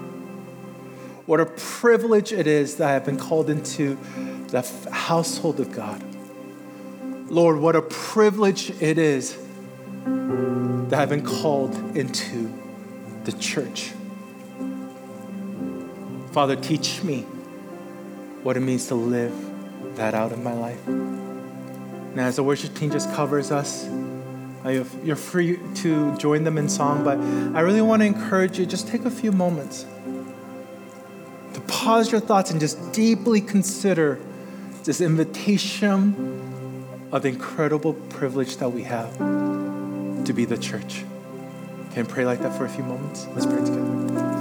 [1.26, 3.98] What a privilege it is that I have been called into
[4.50, 4.62] the
[4.92, 6.00] household of God.
[7.28, 9.36] Lord, what a privilege it is
[10.04, 12.52] that I've been called into
[13.24, 13.94] the church.
[16.30, 17.22] Father, teach me
[18.44, 19.34] what it means to live
[19.96, 21.23] that out in my life.
[22.14, 23.88] Now, as the worship team just covers us,
[24.64, 27.18] uh, you're free to join them in song, but
[27.56, 29.84] I really want to encourage you just take a few moments
[31.54, 34.18] to pause your thoughts and just deeply consider
[34.84, 36.44] this invitation
[37.12, 41.04] of the incredible privilege that we have to be the church.
[41.92, 43.26] Can pray like that for a few moments?
[43.34, 44.33] Let's pray together.